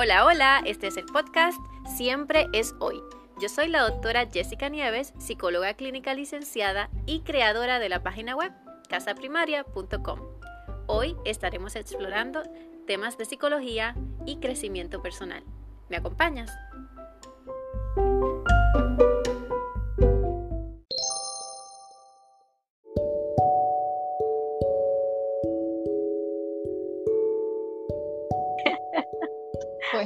[0.00, 1.58] Hola, hola, este es el podcast
[1.96, 3.02] Siempre es hoy.
[3.42, 8.52] Yo soy la doctora Jessica Nieves, psicóloga clínica licenciada y creadora de la página web
[8.88, 10.20] casaprimaria.com.
[10.86, 12.44] Hoy estaremos explorando
[12.86, 15.42] temas de psicología y crecimiento personal.
[15.88, 16.56] ¿Me acompañas?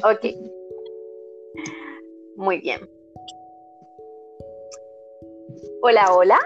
[0.04, 0.26] Ok.
[2.36, 2.80] Muy bien.
[5.82, 6.38] Hola, hola.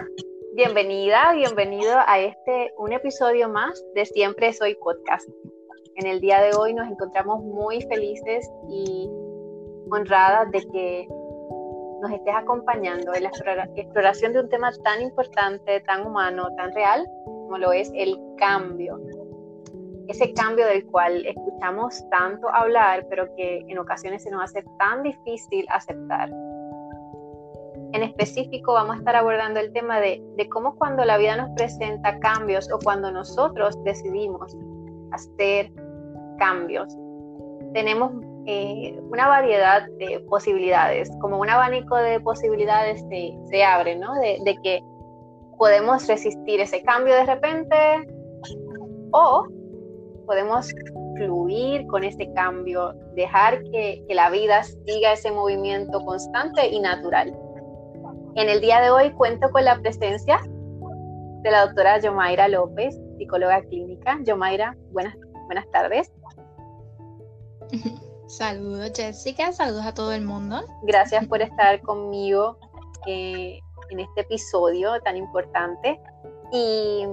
[0.55, 5.27] Bienvenida, bienvenido a este, un episodio más de Siempre Soy Podcast.
[5.95, 9.09] En el día de hoy nos encontramos muy felices y
[9.91, 11.09] honradas de que
[12.02, 13.30] nos estés acompañando en la
[13.74, 19.01] exploración de un tema tan importante, tan humano, tan real, como lo es el cambio
[20.09, 25.02] ese cambio del cual escuchamos tanto hablar, pero que en ocasiones se nos hace tan
[25.02, 26.30] difícil aceptar.
[27.93, 32.18] En específico vamos a estar abordando el tema de, cómo cuando la vida nos presenta
[32.18, 34.57] cambios o cuando nosotros decidimos
[35.12, 35.73] hacer
[36.38, 36.95] cambios,
[37.73, 38.12] tenemos
[38.46, 44.15] eh, una variedad de posibilidades, como un abanico de posibilidades se, se abre, ¿no?
[44.15, 44.82] De, de que
[45.59, 47.77] podemos resistir ese cambio de repente
[49.12, 49.46] o
[50.27, 50.73] podemos
[51.16, 57.35] fluir con ese cambio, dejar que, la vida siga ese movimiento constante y natural.
[58.35, 60.41] En el día de hoy cuento con la presencia
[61.43, 64.19] de la doctora Yomaira López, psicóloga clínica.
[64.25, 65.16] Yomaira, buenas,
[65.47, 66.12] buenas tardes.
[68.28, 70.61] Saludos Jessica, saludos a todo el mundo.
[70.83, 72.59] Gracias por estar conmigo
[73.06, 76.00] eh, en este episodio tan importante.
[76.53, 77.06] Y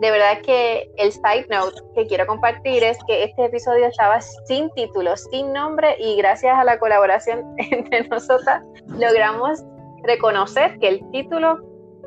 [0.00, 4.70] de verdad que el side note que quiero compartir es que este episodio estaba sin
[4.70, 9.62] título, sin nombre y gracias a la colaboración entre nosotras logramos
[10.04, 11.58] reconocer que el título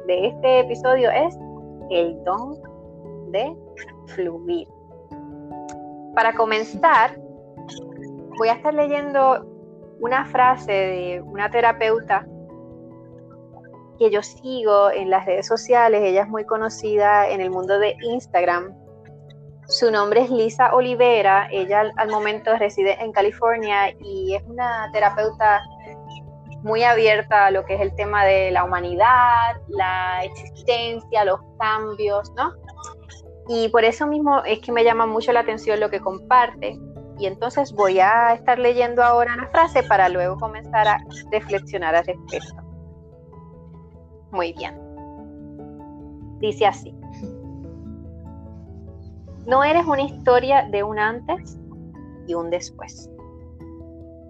[0.07, 1.37] de este episodio es
[1.91, 2.59] El don
[3.31, 3.55] de
[4.07, 4.67] fluir.
[6.15, 7.15] Para comenzar,
[8.37, 9.45] voy a estar leyendo
[9.99, 12.25] una frase de una terapeuta
[14.03, 17.95] que yo sigo en las redes sociales, ella es muy conocida en el mundo de
[18.01, 18.75] Instagram.
[19.69, 25.61] Su nombre es Lisa Olivera, ella al, momento reside en California y es una terapeuta
[26.63, 32.29] muy abierta a lo que es el tema de la humanidad, la existencia, los cambios,
[32.35, 32.51] ¿no?
[33.47, 36.77] Y por eso mismo es que me llama mucho la atención lo que comparte.
[37.19, 40.97] Y entonces voy a estar leyendo ahora una frase para luego comenzar a
[41.31, 42.72] reflexionar al respecto.
[44.33, 44.75] Muy bien.
[46.39, 46.91] Dice así.
[49.45, 51.59] No eres una historia de un antes
[52.25, 53.11] y un después.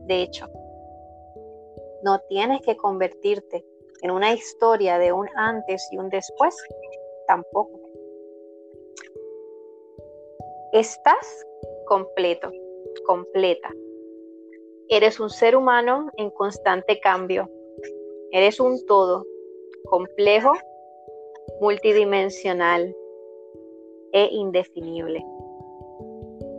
[0.08, 0.46] De hecho,
[2.04, 3.66] no tienes que convertirte
[4.02, 6.54] en una historia de un antes y un después
[7.26, 7.80] tampoco.
[10.74, 11.46] Estás
[11.88, 12.52] completo,
[13.06, 13.70] completa.
[14.90, 17.50] Eres un ser humano en constante cambio.
[18.32, 19.24] Eres un todo
[19.86, 20.54] complejo,
[21.60, 22.96] multidimensional
[24.14, 25.24] e indefinible.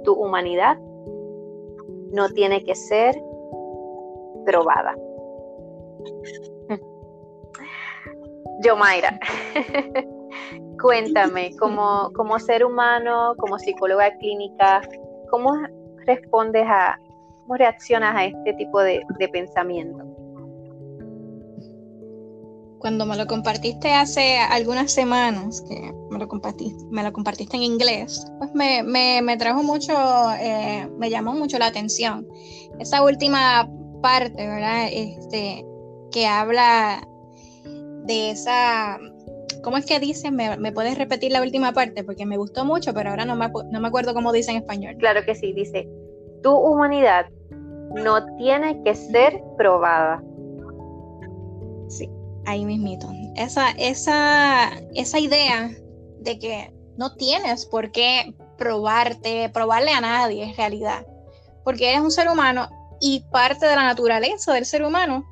[0.05, 0.79] Tu humanidad
[2.13, 3.15] no tiene que ser
[4.45, 4.95] probada.
[8.63, 9.19] Yomaira,
[10.81, 14.81] cuéntame, como, como ser humano, como psicóloga clínica,
[15.31, 15.55] ¿cómo
[16.07, 16.99] respondes a,
[17.43, 20.14] cómo reaccionas a este tipo de, de pensamiento?
[22.85, 27.63] Cuando me lo compartiste hace algunas semanas, que me lo compartiste, me lo compartiste en
[27.63, 29.95] inglés, pues me, me, trajo mucho,
[30.39, 32.29] eh, me llamó mucho la atención.
[32.79, 33.67] Esa última
[34.03, 34.89] parte, ¿verdad?
[34.93, 35.65] Este,
[36.13, 37.09] que habla
[38.05, 38.99] de esa,
[39.63, 40.31] ¿cómo es que dice?
[40.31, 42.05] ¿Me, ¿Me, puedes repetir la última parte?
[42.05, 44.97] Porque me gustó mucho, pero ahora no me, no me acuerdo cómo dice en español.
[44.99, 45.89] Claro que sí, dice,
[46.43, 47.25] tu humanidad
[47.95, 50.23] no tiene que ser probada.
[51.89, 52.11] Sí
[52.47, 53.11] ahí mismito.
[53.37, 55.71] Esa, esa, esa idea
[56.21, 61.07] de que no tienes por qué probarte, probarle a nadie en realidad,
[61.65, 62.69] porque eres un ser humano
[63.01, 65.25] y parte de la naturaleza del ser humano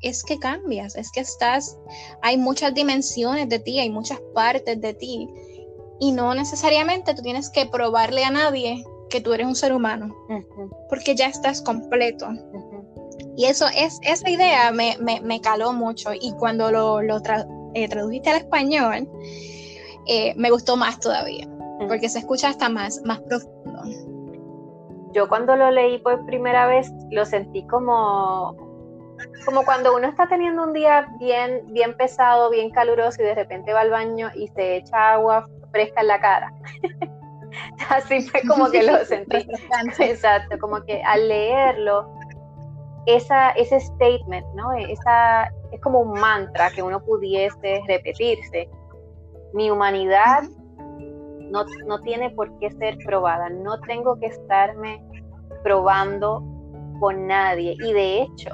[0.00, 1.76] es que cambias, es que estás,
[2.22, 5.28] hay muchas dimensiones de ti, hay muchas partes de ti
[5.98, 10.14] y no necesariamente tú tienes que probarle a nadie que tú eres un ser humano,
[10.88, 12.28] porque ya estás completo.
[13.38, 19.08] Y eso es, esa idea me, caló mucho y cuando lo, eh, tradujiste al español,
[20.08, 21.46] eh, me gustó más todavía,
[21.86, 23.80] porque se escucha hasta más, más profundo.
[25.12, 28.56] yo cuando lo leí por primera vez lo sentí como,
[29.44, 33.72] como cuando uno está teniendo un día bien, bien pesado, bien caluroso y de repente
[33.72, 36.52] va al baño y se echa agua fresca en la cara.
[37.88, 39.46] Así fue como que lo sentí.
[40.00, 42.17] Exacto, como que al leerlo,
[43.08, 44.70] esa, ese statement, ¿no?
[44.74, 48.68] Esa, es como un mantra que uno pudiese repetirse.
[49.54, 50.42] Mi humanidad
[51.50, 55.02] no, no tiene por qué ser probada, no tengo que estarme
[55.62, 56.44] probando
[57.00, 57.76] con nadie.
[57.82, 58.50] Y de hecho,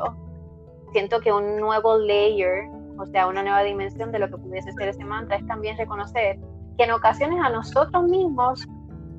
[0.92, 4.88] siento que un nuevo layer, o sea, una nueva dimensión de lo que pudiese ser
[4.88, 6.38] ese mantra es también reconocer
[6.78, 8.64] que en ocasiones a nosotros mismos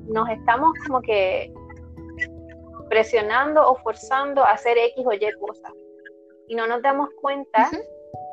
[0.08, 1.52] nos estamos como que
[2.88, 5.72] presionando o forzando a hacer X o Y cosas.
[6.48, 7.70] Y no nos damos cuenta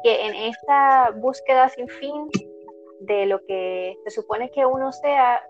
[0.03, 2.29] que en esta búsqueda sin fin
[3.01, 5.43] de lo que se supone que uno sea,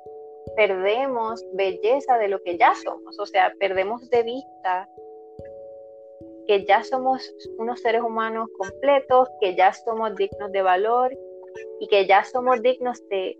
[0.55, 3.19] perdemos belleza de lo que ya somos.
[3.19, 4.89] O sea, perdemos de vista
[6.47, 11.13] que ya somos unos seres humanos completos, que ya somos dignos de valor
[11.79, 13.38] y que ya somos dignos de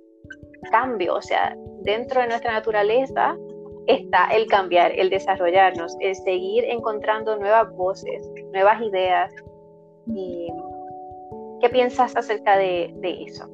[0.71, 1.15] cambio.
[1.15, 3.36] O sea, dentro de nuestra naturaleza
[3.88, 9.31] está el cambiar, el desarrollarnos, el seguir encontrando nuevas voces, nuevas ideas.
[10.07, 10.47] Y,
[11.62, 12.94] ¿Qué piensas acerca de,
[13.25, 13.50] eso?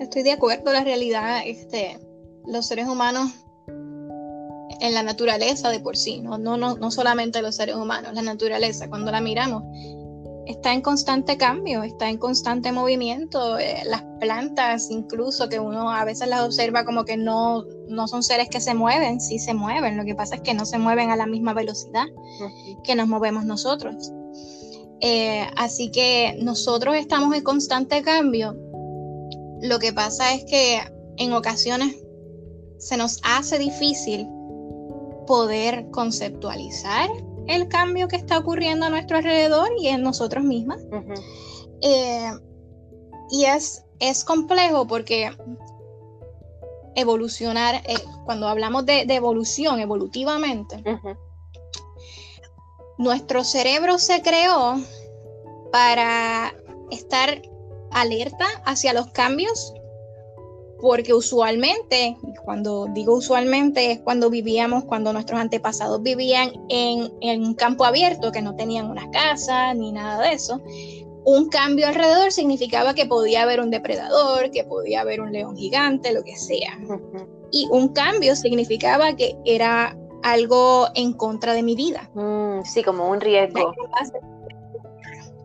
[0.00, 1.98] Estoy de acuerdo, la realidad, este,
[2.46, 3.44] los seres humanos
[4.80, 8.22] en la naturaleza de por sí, no, no, no, no solamente los seres humanos, la
[8.22, 9.62] naturaleza, cuando la miramos,
[10.46, 13.58] está en constante cambio, está en constante movimiento.
[13.58, 18.22] Eh, las plantas, incluso que uno a veces las observa como que no, no son
[18.22, 21.10] seres que se mueven, sí se mueven, lo que pasa es que no se mueven
[21.10, 22.06] a la misma velocidad
[22.84, 24.12] que nos movemos nosotros.
[25.00, 28.56] Eh, así que nosotros estamos en constante cambio.
[29.60, 30.80] Lo que pasa es que
[31.16, 31.96] en ocasiones
[32.78, 34.28] se nos hace difícil
[35.26, 37.10] poder conceptualizar
[37.48, 40.80] el cambio que está ocurriendo a nuestro alrededor y en nosotros mismas.
[41.82, 42.30] Eh,
[43.30, 45.30] y es, es complejo porque
[46.94, 50.82] evolucionar, eh, cuando hablamos de, evolución evolutivamente,
[52.98, 54.80] nuestro cerebro se creó
[55.70, 56.54] para
[56.90, 57.42] estar
[57.90, 59.72] alerta hacia los cambios
[60.80, 67.10] porque usualmente, cuando digo usualmente, es cuando vivíamos, cuando nuestros antepasados vivían en,
[67.42, 70.60] un campo abierto, que no tenían una casa ni nada de eso.
[71.24, 76.12] Un cambio alrededor significaba que podía haber un depredador, que podía haber un león gigante,
[76.12, 76.78] lo que sea.
[77.50, 82.10] Y un cambio significaba que era algo en contra de mi vida.
[82.14, 83.72] Mm, sí, como un riesgo.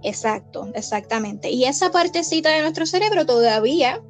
[0.04, 1.50] Exacto, exactamente.
[1.50, 4.02] Y esa partecita de nuestro cerebro todavía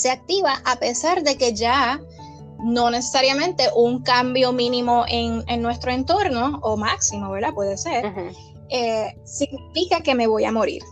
[0.00, 2.00] se activa a pesar de que ya
[2.64, 7.52] no necesariamente un cambio mínimo en, nuestro entorno o máximo, ¿verdad?
[7.54, 8.12] Puede ser.
[8.70, 10.82] Eh, significa que me voy a morir,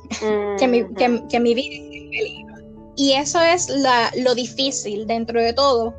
[0.58, 2.54] que, mi, que, mi, vida está en peligro.
[2.96, 3.68] Y eso es
[4.16, 5.94] lo difícil dentro de todo,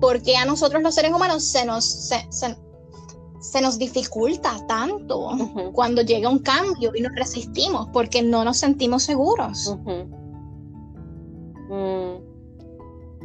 [0.00, 5.30] porque a nosotros los seres humanos se nos, se, nos dificulta tanto
[5.74, 9.76] cuando llega un cambio y nos resistimos porque no nos sentimos seguros.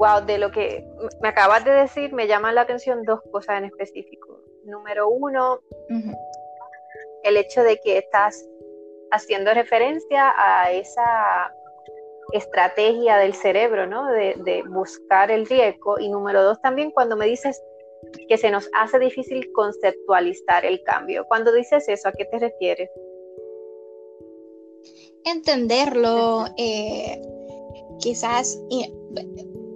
[0.02, 0.84] Wow, de lo que
[1.22, 4.42] me acabas de decir, me llaman la atención dos cosas en específico.
[4.66, 5.60] Número uno,
[7.22, 8.44] el hecho de que estás
[9.12, 11.54] haciendo referencia a esa
[12.34, 14.08] estrategia del cerebro, ¿no?
[14.08, 16.00] De, de, buscar el riesgo.
[16.00, 17.62] Y número dos, también cuando me dices
[18.28, 21.26] que se nos hace difícil conceptualizar el cambio.
[21.28, 22.90] Cuando dices eso, ¿a qué te refieres?
[25.26, 27.22] Entenderlo, eh,
[28.00, 28.58] quizás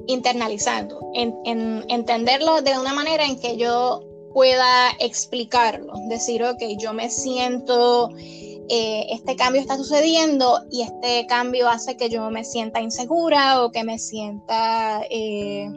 [0.08, 4.04] internalizando, en, entenderlo de una manera en que yo
[4.36, 11.70] pueda explicarlo, decir, ok, yo me siento, eh, este cambio está sucediendo y este cambio
[11.70, 15.70] hace que yo me sienta insegura o que me sienta eh,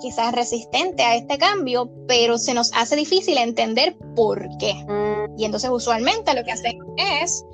[0.00, 4.74] quizás resistente a este cambio, pero se nos hace difícil entender por qué.
[5.38, 7.44] Y entonces usualmente lo que hacemos es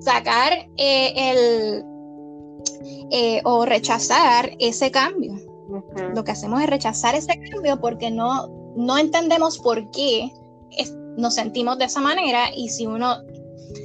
[0.00, 1.84] sacar eh, el
[3.44, 5.53] o rechazar ese cambio.
[6.14, 10.30] Lo que hacemos es rechazar ese cambio porque no, no entendemos por qué
[11.16, 13.16] nos sentimos de esa manera y si uno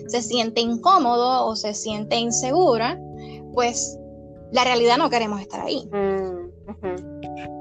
[0.08, 3.00] se siente incómodo o se siente insegura,
[3.54, 3.98] pues
[4.52, 5.88] la realidad no queremos estar ahí.
[5.92, 6.50] Mm,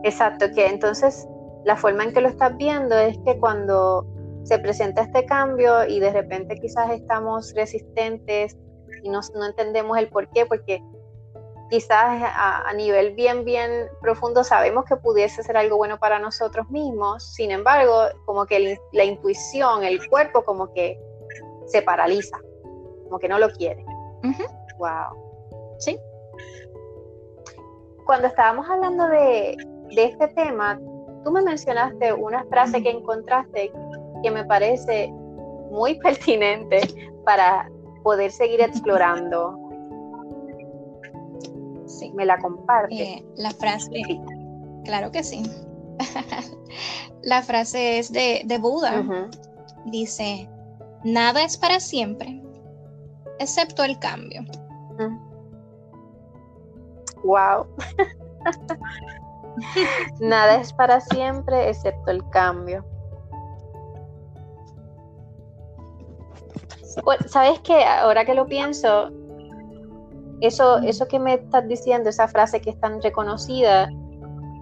[0.05, 1.27] Exacto, que entonces
[1.65, 4.07] la forma en que lo estás viendo es que cuando
[4.45, 8.57] se presenta este cambio y de repente quizás estamos resistentes
[9.03, 10.83] y no, no entendemos el por qué, porque
[11.69, 17.23] quizás a, nivel bien, bien profundo sabemos que pudiese ser algo bueno para nosotros mismos,
[17.35, 20.99] sin embargo, como que la intuición, el cuerpo como que
[21.67, 22.39] se paraliza,
[23.05, 23.85] como que no lo quiere.
[24.79, 25.77] Wow.
[25.79, 25.99] Sí.
[28.07, 29.57] Cuando estábamos hablando de,
[29.95, 30.81] de este tema,
[31.25, 33.71] tú me mencionaste una frase que encontraste
[34.23, 35.11] que me parece
[35.71, 36.81] muy pertinente
[37.25, 37.71] para
[38.03, 39.68] poder seguir explorando
[42.14, 43.02] ¿Me la comparte?
[43.02, 43.90] Eh, la frase,
[44.85, 45.43] claro que sí.
[47.23, 49.05] la frase es de, Buda.
[49.87, 50.49] Dice,
[51.05, 52.43] nada es para siempre,
[53.38, 54.45] excepto el cambio.
[57.25, 57.67] Wow.
[60.21, 62.85] nada es para siempre, excepto el cambio.
[67.26, 67.85] ¿Sabes qué?
[67.85, 69.11] Ahora que lo pienso,
[70.40, 73.88] eso, eso que me estás diciendo, esa frase que es tan reconocida,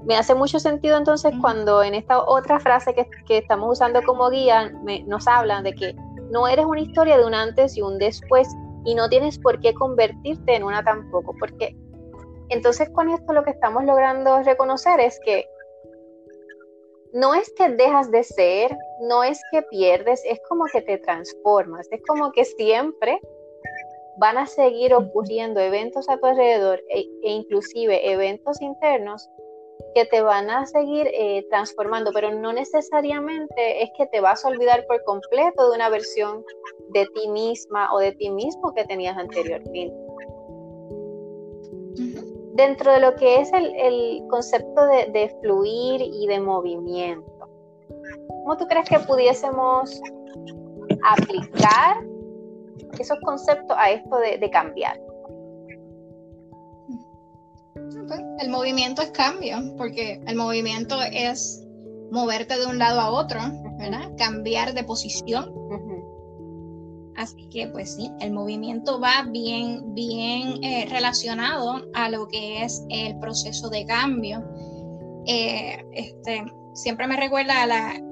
[0.06, 4.72] me hace mucho sentido entonces cuando en esta otra frase que, estamos usando como guía
[5.06, 5.96] nos hablan de que
[6.30, 8.48] no eres una historia de un antes y un después
[8.84, 11.76] y no tienes por qué convertirte en una tampoco, porque
[12.50, 15.44] entonces con esto lo que estamos logrando reconocer es que
[17.12, 21.88] no es que dejas de ser, no es que pierdes, es como que te transformas,
[21.90, 23.20] es como que siempre
[24.18, 29.28] van a seguir ocurriendo eventos a tu alrededor e, e inclusive eventos internos
[29.94, 34.48] que te van a seguir eh, transformando, pero no necesariamente es que te vas a
[34.48, 36.44] olvidar por completo de una versión
[36.90, 39.94] de ti misma o de ti mismo que tenías anteriormente.
[42.54, 47.48] Dentro de lo que es el, concepto de, de, fluir y de movimiento,
[48.28, 50.00] ¿cómo tú crees que pudiésemos
[51.04, 52.02] aplicar
[52.98, 55.00] esos conceptos a esto de, cambiar.
[58.40, 61.62] El movimiento es cambio, porque el movimiento es
[62.10, 63.40] moverte de un lado a otro,
[63.78, 64.12] ¿verdad?
[64.16, 65.52] Cambiar de posición.
[67.16, 72.84] Así que, pues sí, el movimiento va bien, bien eh, relacionado a lo que es
[72.90, 74.44] el proceso de cambio.
[75.26, 78.02] Eh, este, siempre me recuerda a la,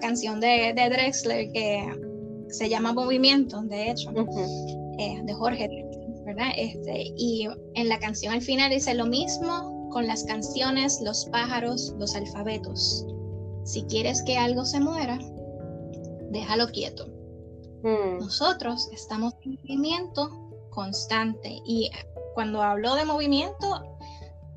[0.00, 2.11] canción de, de Drexler que
[2.52, 4.10] se llama Movimiento, de hecho,
[4.98, 5.68] eh, de Jorge,
[6.24, 6.50] ¿verdad?
[6.56, 11.94] Este, y en la canción al final dice lo mismo con las canciones, los pájaros,
[11.98, 13.06] los alfabetos.
[13.64, 15.18] Si quieres que algo se muera,
[16.30, 17.06] déjalo quieto.
[17.82, 18.20] Mm.
[18.20, 20.30] Nosotros estamos en movimiento
[20.70, 21.90] constante y
[22.34, 23.96] cuando hablo de movimiento,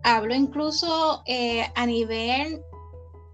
[0.04, 2.62] hablo incluso eh, a nivel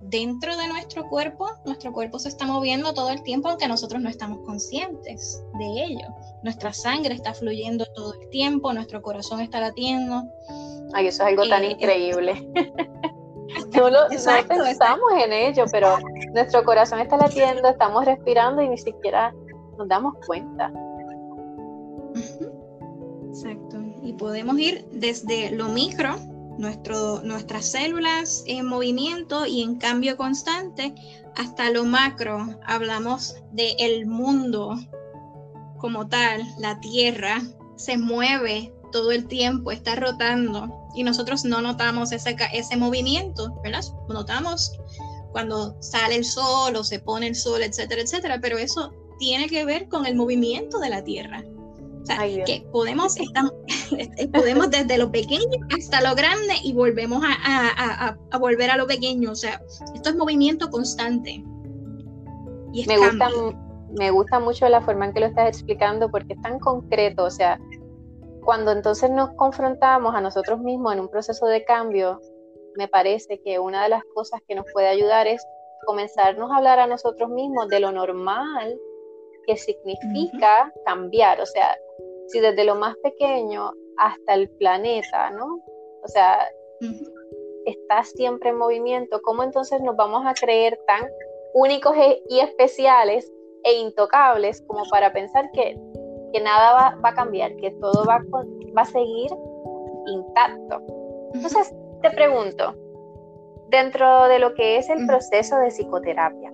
[0.01, 4.10] dentro de nuestro cuerpo, nuestro cuerpo se está moviendo todo el tiempo aunque nosotros no
[4.10, 6.08] estamos conscientes de ello.
[6.43, 10.24] Nuestra sangre está fluyendo todo el tiempo, nuestro corazón está latiendo.
[10.93, 12.34] Ay, eso es algo tan eh, increíble.
[13.74, 15.98] no, lo, pensamos en ello, pero
[16.34, 19.34] nuestro corazón está latiendo, estamos respirando y ni siquiera
[19.77, 20.72] nos damos cuenta.
[23.29, 23.77] Exacto.
[24.03, 26.15] Y podemos ir desde lo micro
[26.58, 30.93] nuestro, nuestras células en movimiento y en cambio constante,
[31.36, 34.75] hasta lo macro, hablamos del el mundo
[35.77, 37.41] como tal, la Tierra
[37.75, 43.84] se mueve todo el tiempo, está rotando y nosotros no notamos ese, ese movimiento, ¿verdad?
[44.10, 44.74] Notamos
[45.31, 49.65] cuando sale el sol o se pone el sol, etcétera, etcétera, pero eso tiene que
[49.65, 51.43] ver con el movimiento de la Tierra.
[52.01, 53.53] O sea, que podemos, estamos,
[54.34, 59.31] podemos desde lo pequeño hasta lo grande y volvemos a, volver a lo pequeño.
[59.31, 59.62] O sea,
[59.93, 61.43] esto es movimiento constante.
[62.74, 63.29] Y me, gusta,
[64.00, 67.25] me gusta mucho la forma en que lo estás explicando porque es tan concreto.
[67.25, 67.60] O sea,
[68.43, 72.20] cuando entonces nos confrontamos a nosotros mismos en un proceso de cambio,
[72.77, 75.46] me parece que una de las cosas que nos puede ayudar es
[75.86, 78.79] comenzarnos a hablar a nosotros mismos de lo normal
[79.46, 81.41] que significa cambiar.
[81.41, 81.75] O sea,
[82.31, 85.59] si desde lo más pequeño hasta el planeta, ¿no?
[86.03, 86.39] O sea,
[87.65, 91.07] está siempre en movimiento, ¿cómo entonces nos vamos a creer tan
[91.53, 93.31] únicos e, y especiales
[93.63, 95.77] e intocables como para pensar que,
[96.41, 98.19] nada va, a cambiar, que todo va,
[98.75, 99.31] va a seguir
[100.07, 100.81] intacto?
[101.33, 102.73] Entonces, te pregunto,
[103.69, 106.51] dentro de lo que es el proceso de psicoterapia,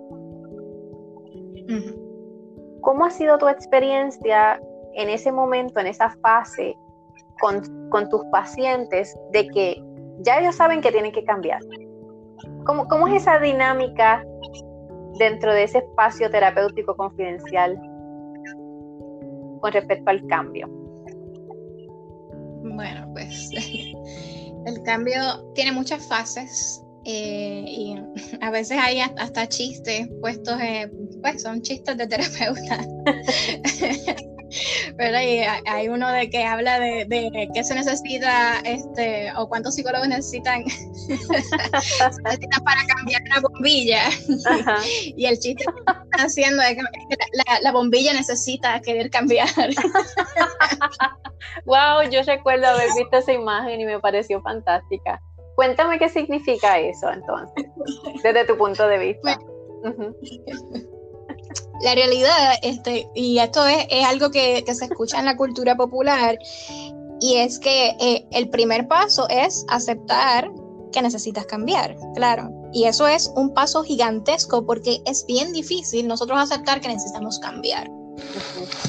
[2.82, 4.60] ¿cómo ha sido tu experiencia
[4.98, 6.76] en ese momento, en esa fase
[7.40, 7.62] con,
[8.10, 9.84] tus pacientes de que
[10.22, 11.62] ya ellos saben que tienen que cambiar?
[12.66, 14.26] ¿Cómo, ¿Cómo, es esa dinámica
[15.20, 17.80] dentro de ese espacio terapéutico confidencial
[19.62, 20.68] con respecto al cambio?
[22.64, 23.52] Bueno, pues
[24.66, 25.22] el cambio
[25.54, 27.96] tiene muchas fases eh, y
[28.42, 30.58] a veces hay hasta chistes puestos,
[31.22, 32.84] pues son chistes de terapeuta.
[34.98, 40.08] Pero hay, uno de que habla de, de qué se necesita, este, o cuántos psicólogos
[40.08, 40.64] necesitan,
[42.64, 44.04] para cambiar una bombilla.
[45.16, 46.82] Y el chiste que están haciendo es que
[47.62, 49.48] la, bombilla necesita querer cambiar.
[51.66, 55.22] wow, yo recuerdo haber visto esa imagen y me pareció fantástica.
[55.56, 57.66] Cuéntame qué significa eso entonces,
[58.24, 59.40] desde tu punto de vista.
[61.82, 66.38] La realidad, este, y esto es, algo que, se escucha en la cultura popular,
[67.20, 70.52] y es que eh, el primer paso es aceptar
[70.92, 72.50] que necesitas cambiar, claro.
[72.74, 77.90] Y eso es un paso gigantesco porque es bien difícil nosotros aceptar que necesitamos cambiar.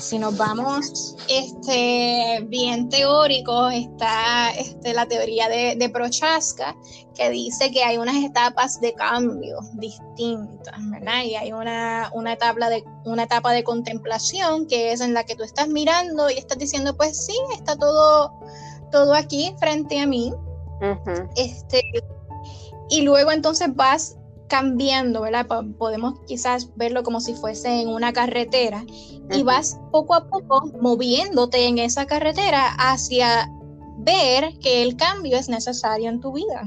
[0.01, 6.77] Si nos vamos este, bien teóricos, está este, la teoría de, de, Prochaska,
[7.15, 11.25] que dice que hay unas etapas de cambio distintas, ¿verdad?
[11.25, 15.35] Y hay una, una, etapa de, una etapa de contemplación, que es en la que
[15.35, 18.33] tú estás mirando y estás diciendo, pues sí, está todo,
[18.91, 20.33] todo aquí frente a mí.
[21.37, 21.83] este,
[22.89, 24.18] y luego entonces vas
[24.49, 25.47] cambiando, ¿verdad?
[25.78, 28.85] Podemos quizás verlo como si fuese en una carretera
[29.31, 33.50] y vas poco a poco moviéndote en esa carretera hacia
[33.99, 36.67] ver que el cambio es necesario en tu vida.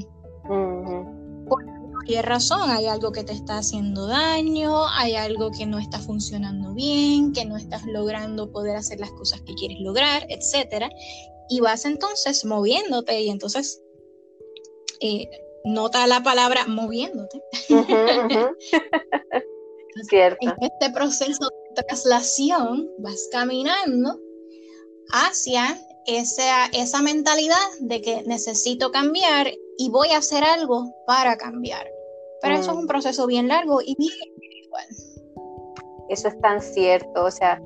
[1.48, 6.00] Por cualquier razón, hay algo que te está haciendo daño, hay algo que no está
[6.00, 10.86] funcionando bien, que no estás logrando poder hacer las cosas que quieres lograr, etc.
[11.50, 13.82] Y vas entonces moviéndote y entonces
[15.00, 15.28] eh,
[15.66, 17.42] nota la palabra moviéndote.
[20.10, 20.38] Cierto.
[20.42, 24.20] En este proceso de traslación vas caminando
[25.12, 25.78] hacia
[26.08, 31.88] esa, esa mentalidad de que necesito cambiar y voy a hacer algo para cambiar.
[32.42, 32.88] Pero eso es un mm.
[32.88, 34.88] proceso bien largo y bien individual.
[36.10, 37.62] Eso es tan cierto, o sea,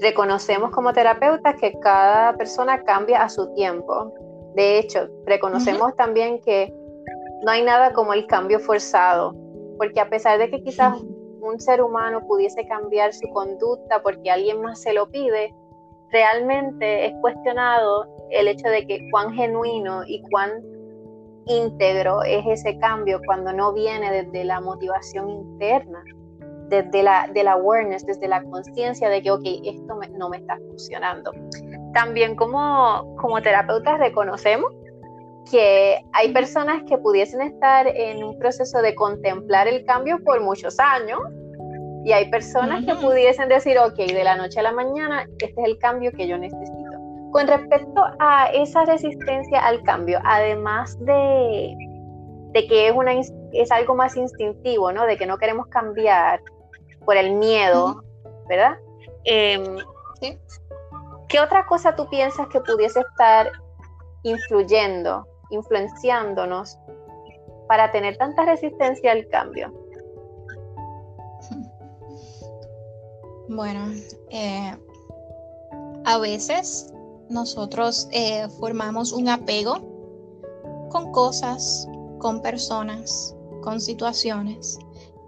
[0.00, 4.12] reconocemos como terapeutas que cada persona cambia a su tiempo.
[4.54, 6.72] De hecho, reconocemos también que
[7.42, 9.34] no hay nada como el cambio forzado,
[9.78, 11.00] porque a pesar de que quizás
[11.40, 15.54] un ser humano pudiese cambiar su conducta porque alguien más se lo pide,
[16.10, 20.50] realmente es cuestionado el hecho de que cuán genuino y cuán
[21.46, 26.02] íntegro es ese cambio cuando no viene desde la motivación interna,
[26.68, 31.30] desde la del awareness, desde la conciencia de que, ok, esto no me está funcionando.
[31.94, 34.72] También como, como terapeutas reconocemos
[35.50, 40.78] que hay personas que pudiesen estar en un proceso de contemplar el cambio por muchos
[40.78, 41.20] años
[42.04, 45.68] y hay personas que pudiesen decir, ok, de la noche a la mañana, este es
[45.68, 46.92] el cambio que yo necesito.
[47.32, 51.76] Con respecto a esa resistencia al cambio, además de,
[52.52, 55.04] de que es, una, es algo más instintivo, ¿no?
[55.04, 56.40] De que no queremos cambiar
[57.04, 58.04] por el miedo,
[58.48, 58.78] ¿verdad?
[59.24, 59.64] Em,
[61.28, 63.50] ¿Qué otra cosa tú piensas que pudiese estar
[64.22, 66.78] influyendo influenciándonos
[67.68, 69.72] para tener tanta resistencia al cambio?
[73.48, 73.92] Bueno,
[74.30, 74.76] eh,
[76.04, 76.92] a veces
[77.28, 79.76] nosotros eh, formamos un apego
[80.90, 84.78] con cosas, con personas, con situaciones.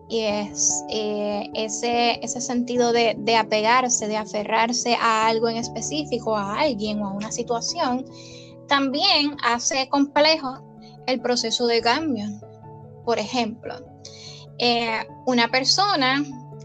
[0.09, 6.35] Y es eh, ese, ese sentido de, de, apegarse, de aferrarse a algo en específico,
[6.35, 8.07] a alguien o a una situación,
[8.69, 10.59] también hace complejo
[11.07, 12.27] el proceso de cambio.
[13.05, 13.75] Por ejemplo,
[14.59, 16.25] eh, una persona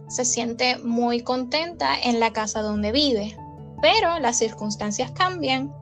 [0.10, 3.36] se siente muy contenta en la casa donde vive,
[3.82, 5.74] pero las circunstancias cambian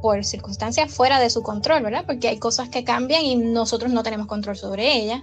[0.00, 2.04] por circunstancias fuera de su control, ¿verdad?
[2.04, 5.22] Porque hay cosas que cambian y nosotros no tenemos control sobre ellas.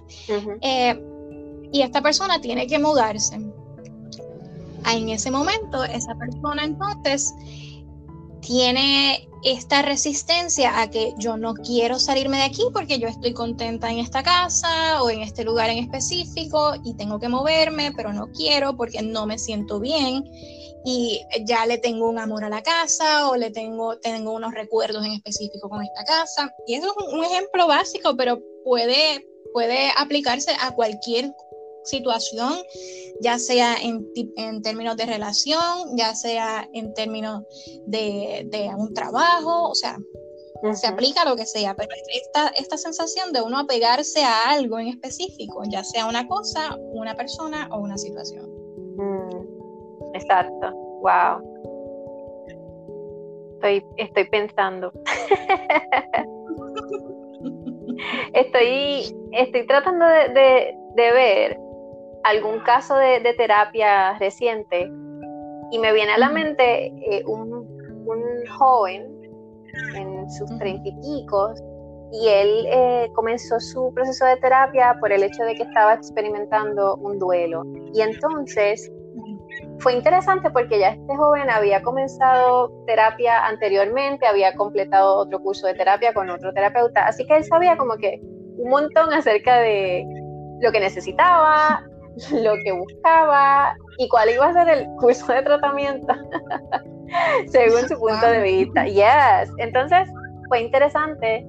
[0.61, 1.03] Eh,
[1.71, 3.35] y esta persona tiene que mudarse.
[3.35, 7.35] En ese momento, esa persona entonces
[8.49, 13.91] tiene esta resistencia a que yo no quiero salirme de aquí porque yo estoy contenta
[13.91, 18.31] en esta casa o en este lugar en específico y tengo que moverme, pero no
[18.31, 20.23] quiero porque no me siento bien
[20.83, 25.05] y ya le tengo un amor a la casa o le tengo, tengo unos recuerdos
[25.05, 26.51] en específico con esta casa.
[26.65, 31.31] Y eso es un, ejemplo básico, pero puede, puede aplicarse a cualquier
[31.83, 32.53] situación,
[33.21, 37.43] ya sea en, en, términos de relación, ya sea en términos
[37.87, 39.97] de, de un trabajo, o sea,
[40.73, 44.87] se aplica lo que sea, pero esta, esta sensación de uno apegarse a algo en
[44.87, 48.45] específico, ya sea una cosa, una persona o una situación.
[48.97, 51.41] Mm, exacto, wow.
[53.55, 54.91] Estoy, estoy pensando.
[58.33, 61.57] estoy, estoy tratando de, ver
[62.23, 64.89] algún caso de, terapia reciente
[65.71, 67.67] y me viene a la mente eh, un,
[68.57, 69.07] joven
[69.95, 71.53] en sus treinta y pico
[72.11, 76.95] y él eh, comenzó su proceso de terapia por el hecho de que estaba experimentando
[76.95, 77.63] un duelo.
[77.93, 78.91] Y entonces
[79.79, 85.75] fue interesante porque ya este joven había comenzado terapia anteriormente, había completado otro curso de
[85.75, 90.05] terapia con otro terapeuta, así que él sabía como que un montón acerca de
[90.61, 91.88] lo que necesitaba,
[92.31, 96.13] lo que buscaba y cuál iba a ser el curso de tratamiento
[97.47, 98.85] según su punto de vista.
[98.85, 100.09] Yes, entonces
[100.47, 101.45] fue interesante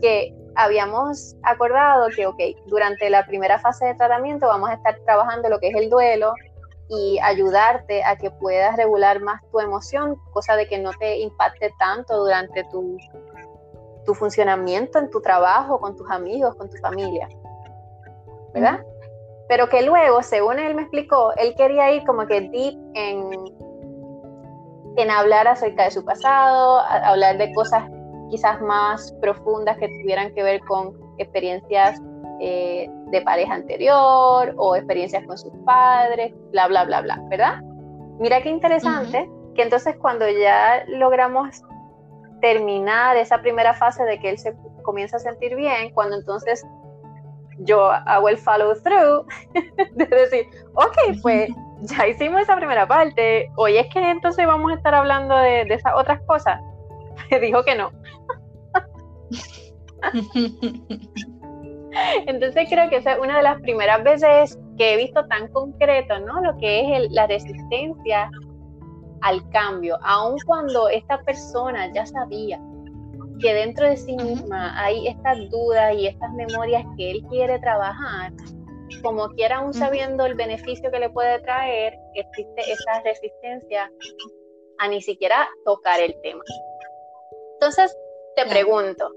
[0.00, 5.48] que habíamos acordado que, ok, durante la primera fase de tratamiento vamos a estar trabajando
[5.48, 6.34] lo que es el duelo,
[6.88, 11.72] y ayudarte a que puedas regular más tu emoción, cosa de que no te impacte
[11.78, 12.96] tanto durante tu,
[14.06, 17.28] tu funcionamiento en tu trabajo, con tus amigos, con tu familia.
[18.54, 18.82] ¿Verdad?
[19.48, 23.30] Pero que luego, según él me explicó, él quería ir como que deep en,
[24.96, 27.84] en hablar acerca de su pasado, hablar de cosas
[28.30, 32.00] quizás más profundas que tuvieran que ver con experiencias
[32.40, 37.62] eh, de pareja anterior o experiencias con sus padres, bla, bla, bla, bla, ¿verdad?
[38.18, 41.62] Mira qué interesante que entonces cuando ya logramos
[42.40, 46.64] terminar esa primera fase de que él se comienza a sentir bien, cuando entonces
[47.58, 49.26] yo hago el follow through,
[49.94, 51.50] de decir, ok, pues
[51.82, 55.74] ya hicimos esa primera parte, hoy es que entonces vamos a estar hablando de, de
[55.74, 56.60] esas otras cosas.
[57.40, 57.90] Dijo que no.
[62.26, 66.20] Entonces creo que esa es una de las primeras veces que he visto tan concreto,
[66.20, 66.40] ¿no?
[66.42, 68.30] Lo que es la resistencia
[69.22, 72.60] al cambio, aun cuando esta persona ya sabía
[73.40, 78.32] que dentro de sí misma hay estas dudas y estas memorias que él quiere trabajar,
[79.02, 83.90] como quiera aún sabiendo el beneficio que le puede traer, existe esa resistencia
[84.78, 86.42] a ni siquiera tocar el tema.
[87.54, 87.96] Entonces,
[88.36, 89.12] te pregunto,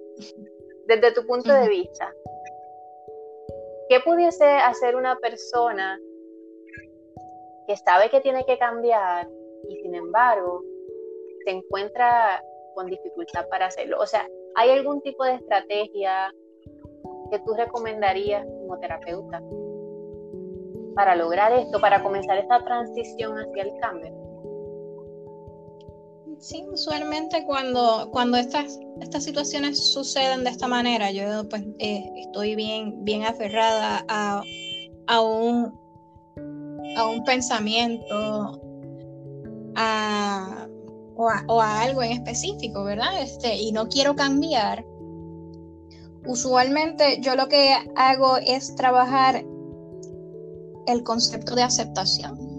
[0.88, 2.12] desde tu punto de vista,
[3.92, 6.00] ¿Qué pudiese hacer una persona
[7.68, 9.28] que sabe que tiene que cambiar
[9.68, 10.64] y sin embargo
[11.44, 12.42] se encuentra
[12.74, 13.98] con dificultad para hacerlo?
[14.00, 16.34] O sea, ¿hay algún tipo de estrategia
[17.32, 19.42] que tú recomendarías como terapeuta
[20.96, 24.22] para lograr esto, para comenzar esta transición hacia el cambio?
[26.42, 32.56] Sí, usualmente cuando, cuando estas, estas situaciones suceden de esta manera, yo pues eh, estoy
[32.56, 34.42] bien, bien aferrada a,
[35.06, 35.72] a, un,
[36.98, 38.60] a un pensamiento
[39.76, 40.61] a,
[41.48, 43.22] o, a, algo en específico, ¿verdad?
[43.22, 44.86] Este, y no quiero cambiar.
[46.26, 49.44] Usualmente yo lo que hago es trabajar
[50.88, 52.50] el concepto de aceptación.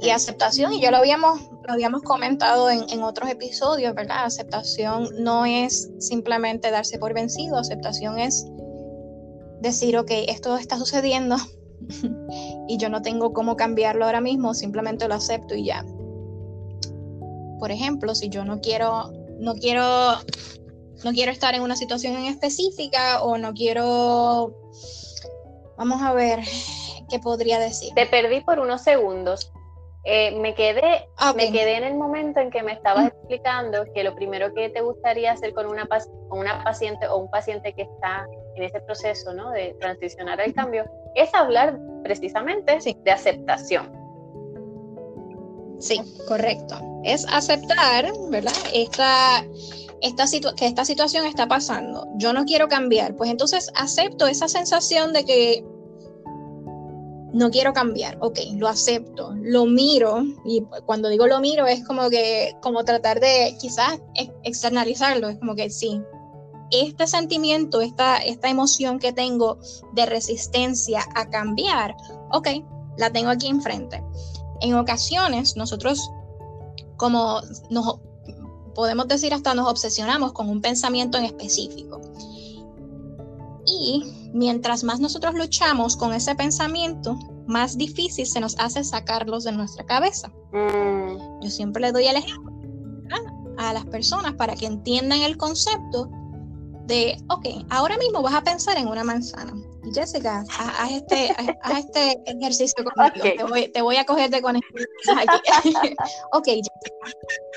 [0.00, 4.24] Y aceptación, y ya lo habíamos lo habíamos comentado en, otros episodios, ¿verdad?
[4.24, 8.46] Aceptación no es simplemente darse por vencido, aceptación es
[9.60, 11.36] decir, ok, esto está sucediendo
[12.68, 15.84] y yo no tengo cómo cambiarlo ahora mismo, simplemente lo acepto y ya.
[17.64, 19.82] Por ejemplo, si yo no quiero, no quiero,
[21.02, 24.54] no quiero estar en una situación en específica o no quiero,
[25.78, 26.40] vamos a ver,
[27.08, 27.94] ¿qué podría decir?
[27.94, 29.50] Te perdí por unos segundos.
[30.04, 34.14] Eh, me, quedé, me quedé en el momento en que me estabas explicando que lo
[34.14, 35.88] primero que te gustaría hacer con una,
[36.28, 39.48] con una paciente o un paciente que está en ese proceso ¿no?
[39.52, 43.90] de transicionar al cambio es hablar precisamente de aceptación.
[45.78, 46.93] Sí, correcto.
[47.04, 48.52] Es aceptar, ¿verdad?
[48.72, 49.44] Esta,
[50.00, 50.24] esta
[50.56, 52.06] que esta situación está pasando.
[52.16, 53.16] Yo no quiero cambiar.
[53.16, 55.64] Pues entonces acepto esa sensación de que
[57.34, 62.08] no quiero cambiar, ok, lo acepto, lo miro, y cuando digo lo miro es como
[62.08, 64.00] que, como tratar de quizás
[64.44, 66.00] externalizarlo, es como que sí,
[66.70, 69.58] este sentimiento, esta, esta emoción que tengo
[69.94, 71.96] de resistencia a cambiar,
[72.30, 72.48] ok,
[72.98, 74.02] la tengo aquí enfrente.
[74.60, 76.08] En ocasiones nosotros,
[76.96, 78.00] como nos
[78.74, 82.00] podemos decir hasta nos obsesionamos con un pensamiento en específico.
[83.66, 89.52] Y mientras más nosotros luchamos con ese pensamiento, más difícil se nos hace sacarlos de
[89.52, 90.28] nuestra cabeza.
[90.52, 91.42] Mm.
[91.42, 92.52] Yo siempre le doy el ejemplo
[93.56, 96.10] a las personas para que entiendan el concepto
[96.86, 99.54] de, ok, ahora mismo vas a pensar en una manzana.
[99.92, 103.52] Jessica, haz, este, haz este ejercicio conmigo.
[103.72, 105.40] Te, voy, a coger de conexión aquí.
[106.32, 106.70] ok, Jessica.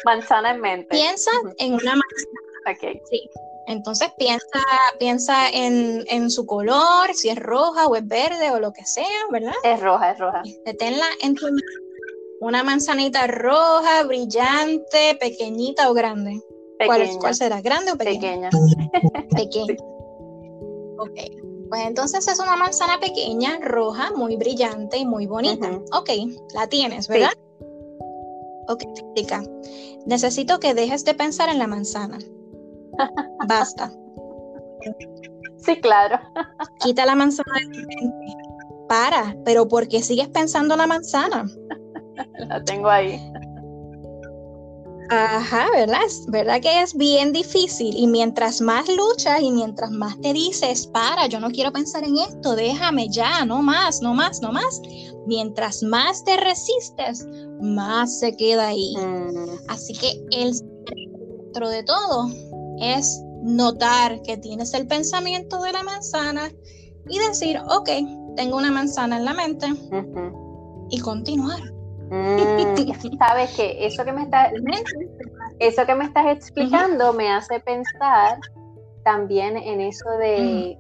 [0.05, 0.87] Manzana en mente.
[0.89, 2.71] Piensa en una manzana.
[2.71, 3.01] Ok.
[3.09, 3.29] Sí.
[3.67, 4.63] Entonces piensa,
[4.97, 9.05] piensa en, en, su color, si es roja o es verde o lo que sea,
[9.29, 9.53] ¿verdad?
[9.63, 10.41] Es roja, es roja.
[10.79, 11.47] Tenla en tu
[12.39, 16.39] una manzanita roja, brillante, pequeñita o grande.
[16.85, 17.61] ¿Cuál, ¿Cuál, será?
[17.61, 18.49] ¿Grande o pequeña?
[18.49, 19.27] Pequeña.
[19.35, 19.75] Pequeña.
[20.99, 21.46] Ok.
[21.69, 25.69] Pues entonces es una manzana pequeña, roja, muy brillante y muy bonita.
[25.91, 26.10] Ok,
[26.53, 27.32] la tienes, ¿verdad?
[28.67, 29.43] Ok, explica.
[30.06, 32.17] Necesito que dejes de pensar en la manzana.
[33.47, 33.91] Basta.
[35.58, 36.19] Sí, claro.
[36.80, 38.38] Quita la manzana de tu mente.
[38.88, 41.45] Para, pero ¿por qué sigues pensando en la manzana?
[42.47, 43.19] La tengo ahí.
[45.09, 46.01] Ajá, ¿verdad?
[46.27, 47.95] ¿Verdad que es bien difícil?
[47.95, 52.17] Y mientras más luchas y mientras más te dices, para, yo no quiero pensar en
[52.17, 54.81] esto, déjame ya, no más, no más, no más.
[55.25, 57.25] Mientras más te resistes,
[57.61, 58.95] más se queda ahí.
[58.97, 59.69] Mm.
[59.69, 62.29] Así que el centro de todo
[62.79, 66.51] es notar que tienes el pensamiento de la manzana
[67.09, 67.89] y decir, ok,
[68.35, 69.67] tengo una manzana en la mente
[70.89, 71.76] y continuar.
[72.09, 74.51] Mm, sabes que eso que me está,
[75.59, 78.39] eso que me estás explicando me hace pensar
[79.03, 80.77] también en eso de,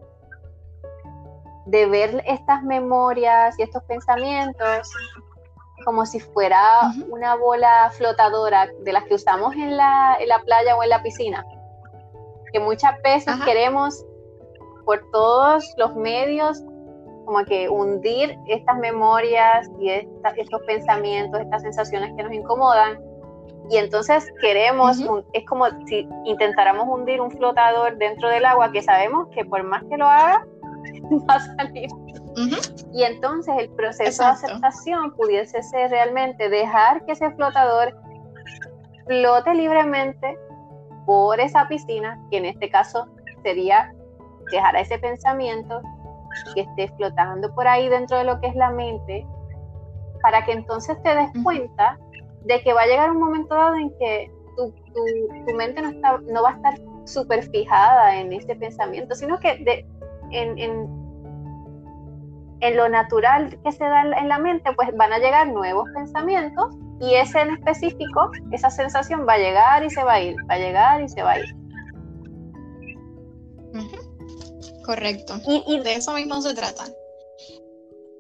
[1.65, 4.91] de ver estas memorias y estos pensamientos
[5.85, 10.75] como si fuera una bola flotadora de las que usamos en la, en la playa
[10.75, 11.45] o en la piscina.
[12.51, 14.05] Que muchas veces queremos
[14.85, 16.61] por todos los medios
[17.27, 23.01] como que hundir estas memorias y estos pensamientos, estas sensaciones que nos incomodan.
[23.69, 24.97] Y entonces queremos,
[25.33, 29.83] es como si intentáramos hundir un flotador dentro del agua que sabemos que por más
[29.89, 30.47] que lo haga,
[31.29, 31.89] va a salir.
[32.93, 37.93] Y entonces el proceso de aceptación pudiese ser realmente dejar que ese flotador
[39.05, 40.37] flote libremente
[41.05, 43.05] por esa piscina, que en este caso
[43.43, 43.93] sería
[44.49, 45.81] dejar a ese pensamiento
[46.53, 49.25] que esté flotando por ahí dentro de lo que es la mente,
[50.21, 51.97] para que entonces te des cuenta
[52.43, 56.17] de que va a llegar un momento dado en que tu, tu, mente no, está,
[56.31, 56.73] no va a estar
[57.05, 59.85] súper fijada en ese pensamiento, sino que de,
[60.31, 60.87] en, en,
[62.61, 66.75] en, lo natural que se da en la mente, pues van a llegar nuevos pensamientos
[66.99, 70.55] y ese en específico, esa sensación va a llegar y se va a ir, va
[70.55, 71.55] a llegar y se va a ir.
[74.87, 75.33] Correcto.
[75.45, 76.85] Y, de eso mismo se trata.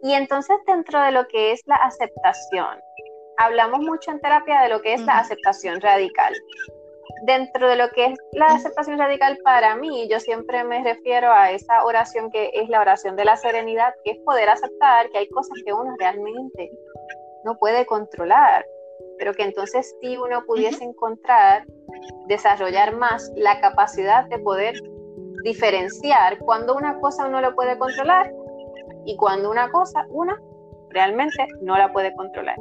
[0.03, 2.77] Y entonces dentro de lo que es la aceptación,
[3.37, 6.33] hablamos mucho en terapia de lo que es la aceptación radical.
[7.25, 11.51] Dentro de lo que es la aceptación radical para mí, yo siempre me refiero a
[11.51, 15.29] esa oración que es la oración de la serenidad, que es poder aceptar que hay
[15.29, 16.69] cosas que uno realmente
[17.45, 18.65] no puede controlar,
[19.17, 21.65] pero que entonces sí uno pudiese encontrar,
[22.27, 24.75] desarrollar más la capacidad de poder
[25.47, 28.33] diferenciar cuando una cosa uno lo puede controlar
[29.05, 30.35] y cuando una cosa uno
[30.89, 32.57] realmente no la puede controlar.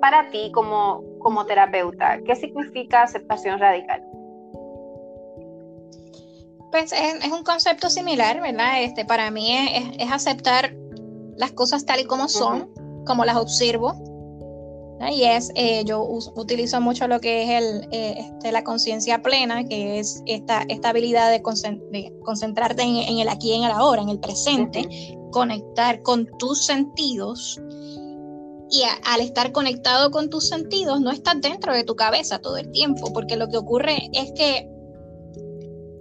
[0.00, 4.02] Para ti como, como terapeuta, ¿qué significa aceptación radical?
[6.72, 8.82] Pues es, un concepto similar, ¿verdad?
[8.82, 9.56] Este, para mí
[9.98, 10.74] es, aceptar
[11.36, 12.70] las cosas tal y como son,
[13.06, 13.94] como las observo,
[15.08, 19.64] y es, eh, yo utilizo mucho lo que es el, eh, este, la conciencia plena,
[19.64, 24.20] que es esta, esta habilidad de, concentrarte en, el aquí en el ahora, en el
[24.20, 24.86] presente,
[25.32, 27.58] conectar con tus sentidos.
[28.72, 32.70] Y al estar conectado con tus sentidos, no estás dentro de tu cabeza todo el
[32.70, 34.68] tiempo, porque lo que ocurre es que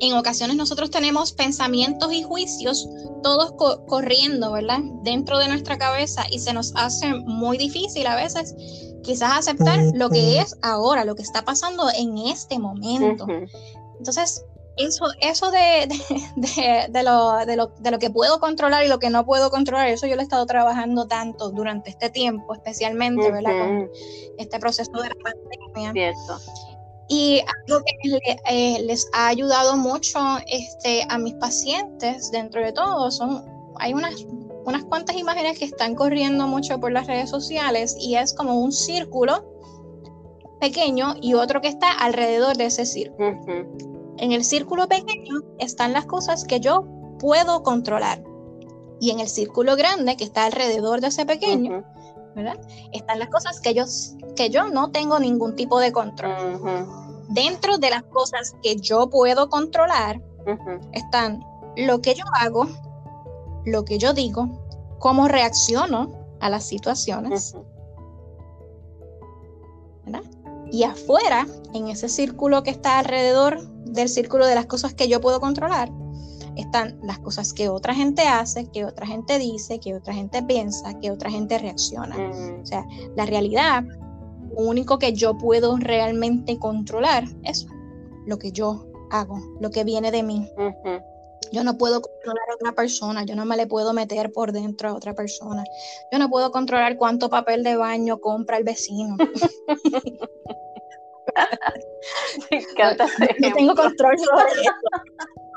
[0.01, 2.87] en ocasiones nosotros tenemos pensamientos y juicios
[3.23, 3.53] todos
[3.87, 4.79] corriendo, ¿verdad?
[5.03, 8.55] Dentro de nuestra cabeza y se nos hace muy difícil a veces
[9.03, 13.25] quizás aceptar lo que es ahora, lo que está pasando en este momento.
[13.97, 14.45] Entonces,
[14.79, 15.87] eso, eso de,
[16.89, 19.89] de, lo, de, lo, de, lo, que puedo controlar y lo que no puedo controlar,
[19.89, 23.59] eso yo lo he estado trabajando tanto durante este tiempo, especialmente, ¿verdad?
[23.59, 23.89] Con
[24.37, 25.91] este proceso de la pandemia.
[25.91, 26.39] Cierto.
[27.09, 33.09] Y algo que eh, les ha ayudado mucho este, a mis pacientes, dentro de todo,
[33.11, 33.43] son,
[33.77, 34.25] hay unas
[34.65, 38.71] unas cuantas imágenes que están corriendo mucho por las redes sociales y es como un
[38.71, 39.45] círculo
[40.59, 43.37] pequeño y otro que está alrededor de ese círculo.
[44.17, 46.85] En el círculo pequeño están las cosas que yo
[47.19, 48.23] puedo controlar
[48.99, 51.85] y en el círculo grande que está alrededor de ese pequeño,
[52.35, 52.59] ¿verdad?
[52.91, 53.85] Están las cosas que yo,
[54.35, 56.65] que yo no tengo ningún tipo de control.
[57.29, 60.21] Dentro de las cosas que yo puedo controlar
[60.91, 61.43] están
[61.77, 62.67] lo que yo hago,
[63.65, 64.65] lo que yo digo,
[64.99, 67.55] cómo reacciono a las situaciones.
[70.71, 75.19] Y afuera, en ese círculo que está alrededor del círculo de las cosas que yo
[75.19, 75.91] puedo controlar,
[76.55, 80.99] están las cosas que otra gente hace, que otra gente dice, que otra gente piensa,
[80.99, 82.15] que otra gente reacciona.
[82.61, 87.65] O sea, la realidad, lo único que yo puedo realmente controlar es
[88.27, 90.47] lo que yo hago, lo que viene de mí.
[91.51, 94.89] Yo no puedo controlar a otra persona, yo no me le puedo meter por dentro
[94.89, 95.63] a otra persona.
[96.11, 99.17] Yo no puedo controlar cuánto papel de baño compra el vecino.
[102.51, 103.05] Me encanta.
[103.39, 104.73] no tengo control sobre eso.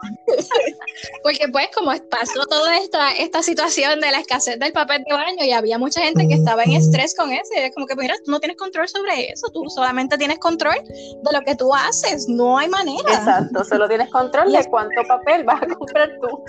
[1.22, 5.44] Porque pues como pasó toda esta, esta situación de la escasez del papel de baño
[5.44, 8.14] y había mucha gente que estaba en estrés con eso, y es como que mira,
[8.24, 12.28] tú no tienes control sobre eso, tú solamente tienes control de lo que tú haces,
[12.28, 13.08] no hay manera.
[13.08, 16.44] Exacto, solo tienes control de cuánto papel vas a comprar tú.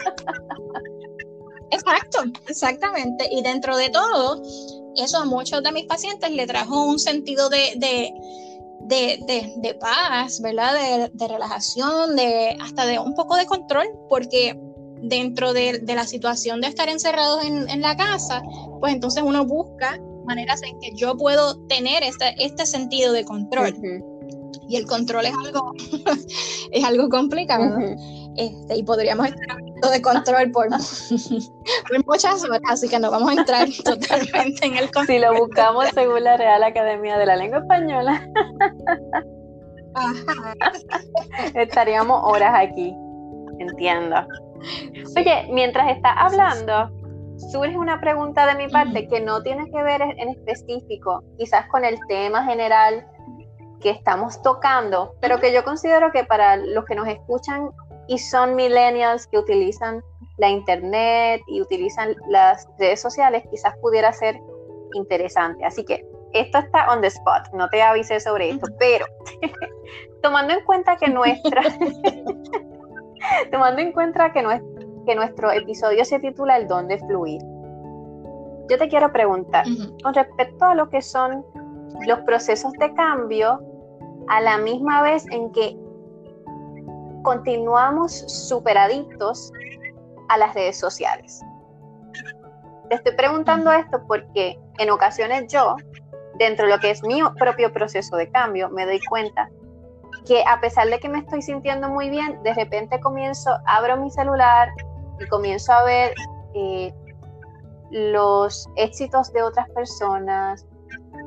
[1.71, 3.27] Exacto, exactamente.
[3.31, 4.41] Y dentro de todo,
[4.95, 8.13] eso a muchos de mis pacientes le trajo un sentido de de,
[8.87, 11.09] de, paz, ¿verdad?
[11.13, 14.59] De, relajación, de hasta de un poco de control, porque
[15.01, 18.41] dentro de, la situación de estar encerrados en, la casa,
[18.79, 23.75] pues entonces uno busca maneras en que yo puedo tener este, este sentido de control.
[24.67, 25.73] Y el control es algo,
[26.71, 27.77] es algo complicado.
[28.35, 30.67] Este, y podríamos estar hablando de control por,
[32.05, 35.07] muchas horas, así que no vamos a entrar totalmente en el control.
[35.07, 38.27] Si lo buscamos según la Real Academia de la Lengua Española,
[41.53, 42.95] estaríamos horas aquí,
[43.59, 44.15] entiendo.
[45.15, 46.89] Oye, mientras está hablando,
[47.51, 51.85] surge una pregunta de mi parte que no tiene que ver en específico, quizás con
[51.85, 53.05] el tema general
[53.83, 57.69] que estamos tocando, pero que yo considero que para los que nos escuchan
[58.07, 60.01] y son millennials que utilizan
[60.37, 64.39] la internet y utilizan las redes sociales, quizás pudiera ser
[64.93, 65.65] interesante.
[65.65, 69.05] Así que esto está on the spot, no te avisé sobre esto, pero
[70.23, 71.61] tomando en cuenta que nuestra
[73.51, 74.43] tomando en cuenta que,
[75.05, 77.41] que nuestro episodio se titula El don de fluir.
[78.69, 79.65] Yo te quiero preguntar,
[80.01, 81.45] con respecto a lo que son
[82.07, 83.59] los procesos de cambio,
[84.27, 85.77] a la misma vez en que
[87.23, 89.51] continuamos superadictos
[90.29, 91.41] a las redes sociales.
[92.89, 95.75] Te estoy preguntando esto porque en ocasiones yo,
[96.37, 99.49] dentro de lo que es mi propio proceso de cambio, me doy cuenta
[100.25, 104.09] que a pesar de que me estoy sintiendo muy bien, de repente comienzo, abro mi
[104.11, 104.69] celular
[105.19, 106.13] y comienzo a ver
[106.53, 106.93] eh,
[107.91, 110.65] los éxitos de otras personas,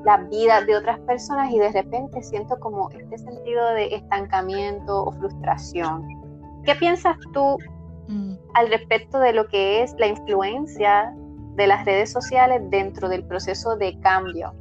[0.04, 5.12] la vida de otras personas y de repente siento como este sentido de estancamiento o
[5.12, 6.06] frustración.
[6.64, 7.58] ¿Qué piensas tú
[8.08, 8.34] mm.
[8.54, 11.12] al respecto de lo que es la influencia
[11.56, 14.54] de las redes sociales dentro del proceso de cambio?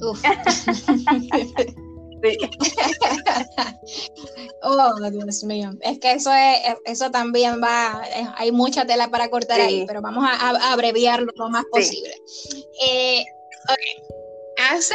[0.00, 0.22] Uf.
[4.62, 5.70] oh, Dios mío.
[5.80, 8.02] Es que eso es, eso también va,
[8.36, 12.14] hay mucha tela para cortar ahí, pero vamos a, abreviarlo lo más posible.
[12.84, 13.24] Eh,
[14.70, 14.94] hace,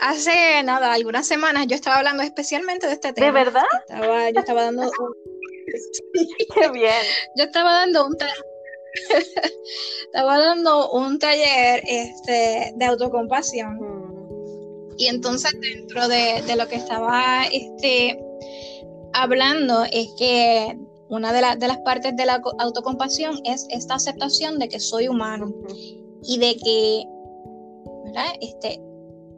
[0.00, 3.26] hace, nada, algunas semanas yo estaba hablando especialmente de este tema.
[3.26, 3.64] ¿De verdad?
[3.88, 4.90] Estaba, yo estaba dando
[6.54, 7.02] Qué bien.
[7.36, 8.16] Yo estaba dando un
[10.06, 13.76] estaba dando un taller este, de autocompasión.
[13.76, 13.93] Mm.
[14.96, 18.18] Y entonces dentro de, lo que estaba este,
[19.12, 20.78] hablando es que
[21.08, 25.52] una de, de, las partes de la autocompasión es esta aceptación de que soy humano
[26.22, 27.04] y de que
[28.40, 28.80] Este,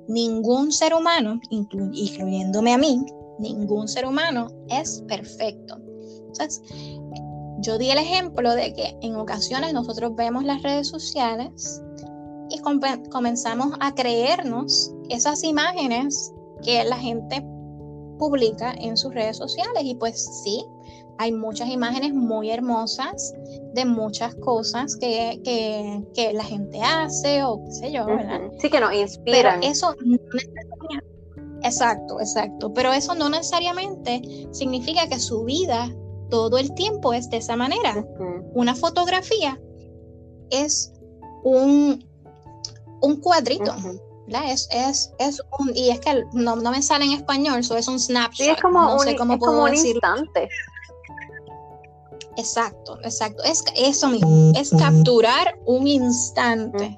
[0.08, 3.04] ningún ser humano, incluyéndome a mí,
[3.38, 5.78] ningún ser humano es perfecto.
[6.26, 6.62] Entonces,
[7.60, 11.82] yo di el ejemplo de que en ocasiones nosotros vemos las redes sociales
[12.50, 17.44] y comenzamos a creernos esas imágenes que la gente
[18.18, 19.82] publica en sus redes sociales.
[19.84, 20.64] Y pues sí,
[21.18, 23.34] hay muchas imágenes muy hermosas
[23.74, 25.40] de muchas cosas que,
[26.14, 28.40] que, la gente hace o qué sé yo, ¿verdad?
[28.58, 29.60] Sí, que nos inspiran.
[29.60, 30.18] Pero eso no
[31.62, 32.72] Exacto, exacto.
[32.72, 35.92] Pero eso no necesariamente significa que su vida
[36.30, 38.06] todo el tiempo es de esa manera.
[38.54, 39.60] Una fotografía
[40.50, 40.92] es
[41.44, 42.04] un,
[43.02, 43.74] un cuadrito.
[44.28, 48.00] Es, es, es un, y es que no, me sale en español, eso es un
[48.00, 48.46] snapshot.
[48.46, 50.48] Sí, es como un, instante.
[52.36, 53.42] Exacto, exacto.
[53.44, 56.96] Es eso mismo, es capturar un instante.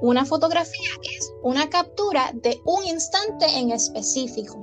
[0.00, 4.60] Una fotografía es una captura de un instante en específico.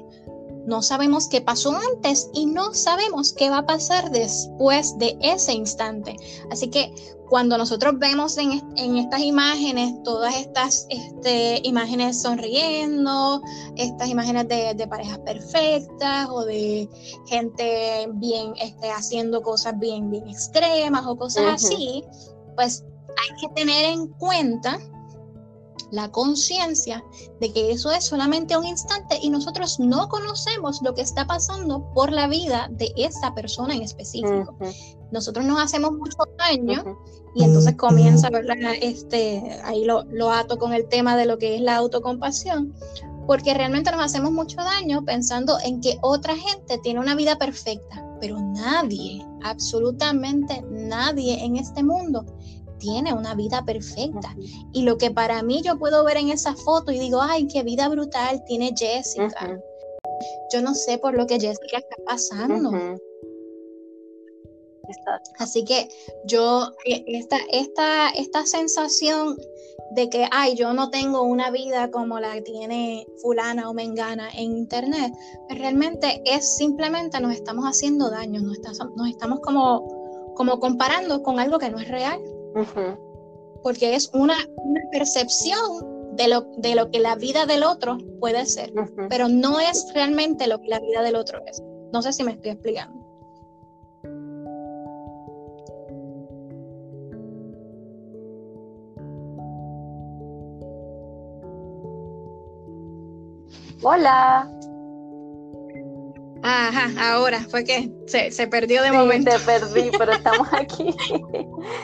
[0.65, 5.53] no sabemos qué pasó antes y no sabemos qué va a pasar después de ese
[5.53, 6.15] instante.
[6.51, 6.93] Así que
[7.29, 8.51] cuando nosotros vemos en,
[8.97, 13.41] estas imágenes, todas estas este, imágenes sonriendo,
[13.75, 16.87] estas imágenes de, parejas perfectas o de
[17.27, 22.03] gente bien este, haciendo cosas bien, bien extremas o cosas así,
[22.55, 24.79] pues hay que tener en cuenta
[25.91, 27.03] la conciencia
[27.39, 31.91] de que eso es solamente un instante y nosotros no conocemos lo que está pasando
[31.93, 34.55] por la vida de esa persona en específico.
[35.11, 36.97] Nosotros nos hacemos mucho daño
[37.35, 38.55] y entonces comienza, ¿verdad?
[38.81, 42.73] Este, ahí lo, lo ato con el tema de lo que es la autocompasión,
[43.27, 48.05] porque realmente nos hacemos mucho daño pensando en que otra gente tiene una vida perfecta,
[48.21, 52.25] pero nadie, absolutamente nadie en este mundo
[52.77, 54.35] tiene una vida perfecta.
[54.73, 57.63] Y lo que para mí yo puedo ver en esa foto y digo, ay, qué
[57.63, 59.59] vida brutal tiene Jessica.
[60.53, 62.71] Yo no sé por lo que Jessica está pasando.
[65.39, 65.89] Así que
[66.25, 69.37] yo, e, esta, esta, esta sensación
[69.91, 74.57] de que, ay, yo no tengo una vida como la tiene fulana o mengana en
[74.57, 75.13] internet,
[75.47, 78.59] pues realmente es simplemente nos estamos haciendo daño, nos,
[78.95, 82.19] nos estamos como, como comparando con algo que no es real.
[83.61, 84.35] Porque es una,
[84.91, 88.71] percepción de lo, de lo que la vida del otro puede ser,
[89.09, 91.61] pero no es realmente lo que la vida del otro es.
[91.91, 93.04] No sé si me estoy explicando.
[103.87, 104.49] Hola.
[106.41, 109.29] Ajá, ahora fue que se, perdió de momento.
[109.29, 110.91] Se perdí, pero estamos aquí.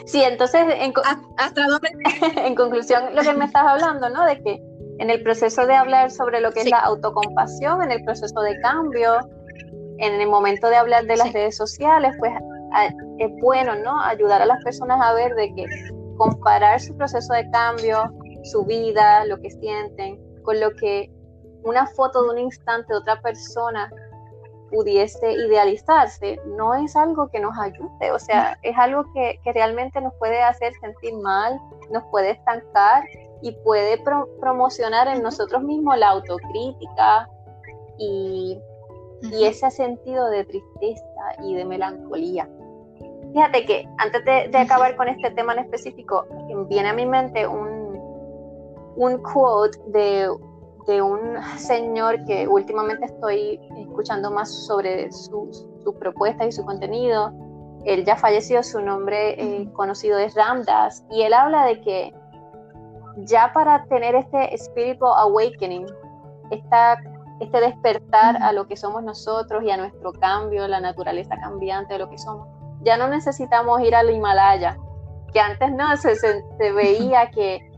[0.08, 0.94] sí, entonces, en,
[1.38, 1.90] ¿hasta dónde?
[2.44, 4.26] en conclusión, lo que me estás hablando, ¿no?
[4.26, 4.60] De que
[4.98, 8.60] en el proceso de hablar sobre lo que es la autocompasión, en el proceso de
[8.62, 9.20] cambio,
[10.00, 12.34] en el momento de hablar de las redes sociales, pues
[13.20, 14.02] es bueno, ¿no?
[14.02, 15.66] Ayudar a las personas a ver de que
[16.18, 18.12] comparar su proceso de cambio,
[18.46, 21.12] su vida, lo que sienten, con lo que
[21.64, 23.92] una foto de un instante de otra persona
[24.72, 30.14] pudiese idealizarse, no es algo que nos ayude, o sea, es algo que, realmente nos
[30.16, 31.60] puede hacer sentir mal,
[31.92, 33.04] nos puede estancar
[33.42, 34.02] y puede
[34.40, 37.30] promocionar en nosotros mismos la autocrítica
[37.98, 38.60] y,
[39.40, 41.06] ese sentido de tristeza
[41.44, 42.50] y de melancolía.
[43.34, 46.26] Fíjate que antes de, acabar con este tema en específico,
[46.68, 48.00] viene a mi mente un,
[48.96, 50.28] un quote de
[50.88, 55.68] de un señor que últimamente estoy escuchando más sobre sus,
[56.00, 57.32] propuestas y su contenido.
[57.86, 62.14] Él ya falleció, su nombre eh, conocido es Ramdas, y él habla de que
[63.18, 65.88] ya para tener este spiritual awakening,
[66.52, 66.98] esta,
[67.40, 72.00] este despertar a lo que somos nosotros y a nuestro cambio, la naturaleza cambiante de
[72.00, 72.48] lo que somos,
[72.84, 74.78] ya no necesitamos ir al Himalaya,
[75.34, 77.71] que antes no se, se veía que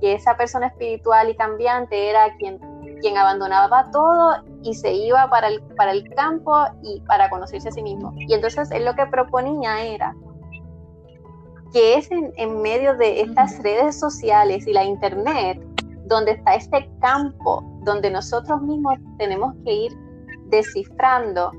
[0.00, 2.58] que esa persona espiritual y cambiante era quien,
[3.00, 7.72] quien abandonaba todo y se iba para el, para el campo y para conocerse a
[7.72, 8.12] sí mismo.
[8.16, 10.14] Y entonces él lo que proponía era
[11.72, 15.62] que es en, en medio de estas redes sociales y la internet
[16.06, 19.92] donde está este campo donde nosotros mismos tenemos que ir
[20.46, 21.52] descifrando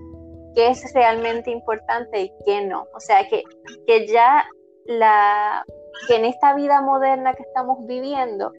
[0.53, 2.85] qué es realmente importante y qué no.
[2.93, 3.43] O sea, que,
[3.87, 4.45] que ya
[4.85, 5.65] la,
[6.07, 8.51] que en esta vida moderna que estamos viviendo,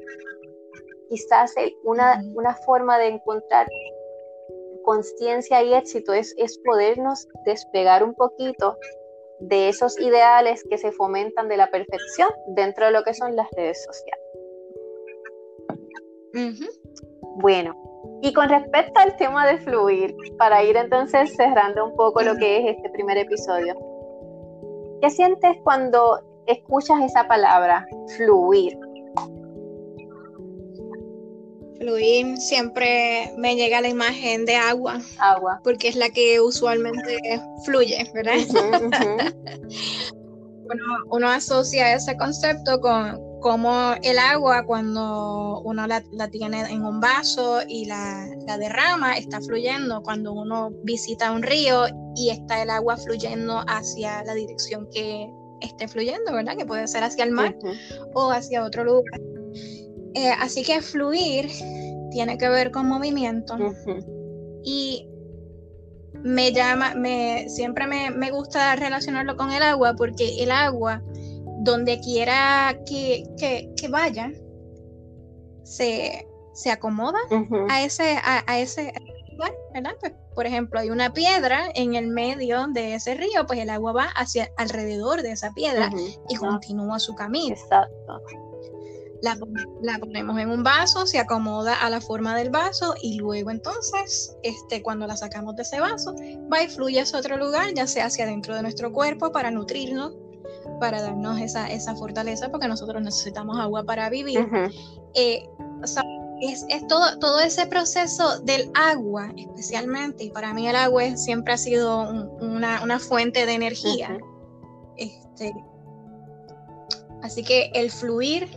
[1.09, 1.55] quizás
[1.85, 3.67] una, una forma de encontrar
[4.85, 8.77] conciencia y éxito es, es podernos despegar un poquito
[9.41, 13.49] de esos ideales que se fomentan de la perfección dentro de lo que son las
[13.57, 14.25] redes sociales.
[17.41, 17.75] Bueno,
[18.23, 22.59] y con respecto al tema de fluir, para ir entonces cerrando un poco lo que
[22.59, 23.75] es este primer episodio,
[25.01, 27.87] ¿qué sientes cuando escuchas esa palabra,
[28.17, 28.77] fluir?
[31.79, 35.01] Fluir siempre me llega la imagen de agua.
[35.19, 35.61] Agua.
[35.65, 37.19] Porque es la que usualmente
[37.65, 38.35] fluye, ¿verdad?
[41.11, 47.61] uno, asocia ese concepto con cómo el agua cuando uno la, tiene en un vaso
[47.67, 52.97] y la, la, derrama está fluyendo cuando uno visita un río y está el agua
[52.97, 55.29] fluyendo hacia la dirección que
[55.63, 56.57] esté fluyendo, ¿verdad?
[56.57, 57.57] Que puede ser hacia el mar
[58.15, 59.21] o hacia otro lugar.
[60.15, 61.49] Eh, así que fluir
[62.11, 63.57] tiene que ver con movimiento.
[64.65, 65.09] Y
[66.23, 71.03] me llama, me, siempre me, gusta relacionarlo con el agua porque el agua,
[71.61, 73.25] donde quiera que,
[73.91, 74.31] vaya,
[75.65, 76.27] se,
[76.71, 77.19] acomoda
[77.69, 78.93] a ese, a, ese
[79.33, 79.97] lugar, ¿verdad?
[80.01, 83.93] Pues por ejemplo, hay una piedra en el medio de ese río, pues el agua
[83.93, 85.91] va hacia alrededor de esa piedra
[86.29, 87.55] y continúa su camino.
[87.55, 88.23] Exacto.
[89.23, 94.37] La, ponemos en un vaso, se acomoda a la forma del vaso y luego entonces,
[94.43, 96.13] este, cuando la sacamos de ese vaso,
[96.53, 100.17] va y fluye hacia otro lugar, ya sea hacia dentro de nuestro cuerpo para nutrirnos,
[100.81, 104.49] para darnos esa, esa fortaleza, porque nosotros necesitamos agua para vivir.
[105.15, 105.49] Eh,
[106.43, 111.57] es, todo, todo ese proceso del agua, especialmente, y para mí el agua siempre ha
[111.57, 112.01] sido
[112.41, 114.19] una, fuente de energía.
[114.97, 115.55] este,
[117.23, 118.51] así que el fluir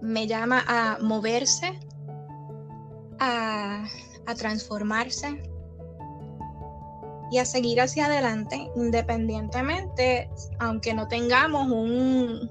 [0.00, 1.78] me llama a moverse,
[3.18, 3.84] a,
[4.38, 5.42] transformarse
[7.32, 10.30] y a seguir hacia adelante independientemente,
[10.60, 12.48] aunque no tengamos un,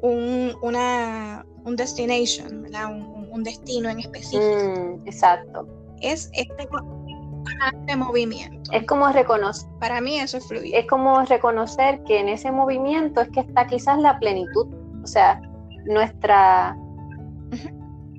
[0.00, 2.66] un, una, un destination,
[3.32, 4.44] Un, destino en específico.
[4.44, 5.66] Mm, exacto.
[6.00, 6.68] Es este,
[7.72, 8.70] este movimiento.
[8.72, 9.68] Es como reconocer.
[9.80, 10.50] Para mí eso es.
[10.50, 14.66] Es como reconocer que en ese movimiento es que está quizás la plenitud.
[15.02, 15.40] O sea,
[15.84, 16.76] nuestra,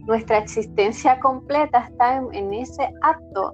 [0.08, 3.54] nuestra existencia completa está en, ese acto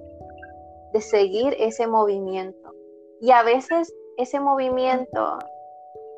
[0.92, 2.74] de seguir ese movimiento.
[3.20, 5.38] Y a veces ese movimiento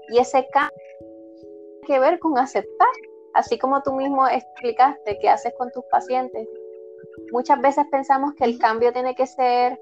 [0.08, 2.88] y ese cambio tiene que ver con aceptar,
[3.34, 6.48] así como tú mismo explicaste que haces con tus pacientes.
[7.32, 9.80] Muchas veces pensamos que el cambio tiene que ser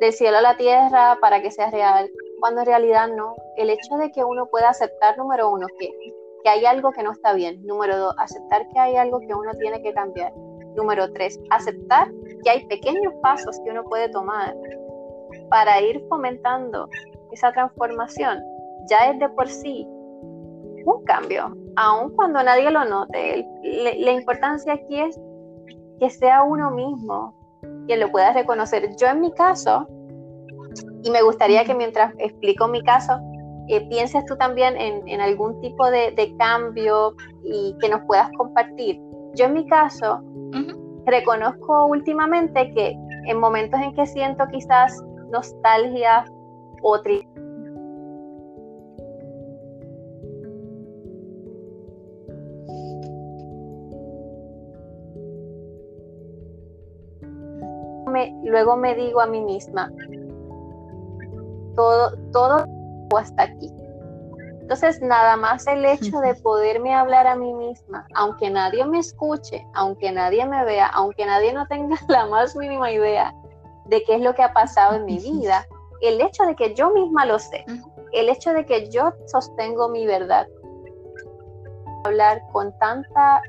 [0.00, 3.34] del cielo a la tierra para que sea real, cuando en realidad no.
[3.56, 5.90] El hecho de que uno pueda aceptar, número uno, que
[6.46, 7.60] que hay algo que no está bien.
[7.66, 10.32] Número dos, aceptar que hay algo que uno tiene que cambiar.
[10.76, 12.08] Número tres, aceptar
[12.44, 14.54] que hay pequeños pasos que uno puede tomar
[15.50, 16.88] para ir fomentando
[17.32, 18.38] esa transformación.
[18.88, 23.46] Ya es de por sí un cambio, aun cuando nadie lo note.
[23.62, 25.18] la importancia aquí es
[26.00, 27.34] que sea uno mismo
[27.86, 28.94] quien lo pueda reconocer.
[28.96, 29.86] Yo en mi caso,
[31.02, 33.18] y me gustaría que mientras explico mi caso,
[33.68, 37.14] eh, pienses tú también en, algún tipo de, cambio
[37.44, 39.00] y que nos puedas compartir.
[39.34, 40.20] Yo en mi caso,
[41.04, 42.96] reconozco últimamente que
[43.26, 46.24] en momentos en que siento quizás nostalgia
[46.82, 47.35] o tristeza,
[58.44, 59.92] luego me digo a mí misma,
[61.74, 62.66] todo, todo
[63.16, 63.72] hasta aquí.
[64.60, 69.64] Entonces, nada más el hecho de poderme hablar a mí misma, aunque nadie me escuche,
[69.74, 73.32] aunque nadie me vea, aunque nadie no tenga la más mínima idea
[73.84, 75.64] de qué es lo que ha pasado en mi vida,
[76.00, 77.64] el hecho de que yo misma lo sé,
[78.12, 80.48] el hecho de que yo sostengo mi verdad,
[82.04, 83.40] hablar con tanta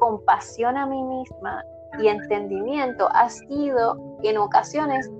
[0.00, 1.62] compasión a mí misma
[1.98, 5.10] y entendimiento ha sido en ocasiones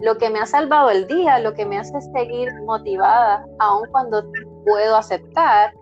[0.00, 4.24] lo que me ha salvado el día, lo que me hace seguir motivada, aun cuando
[4.64, 5.72] puedo aceptar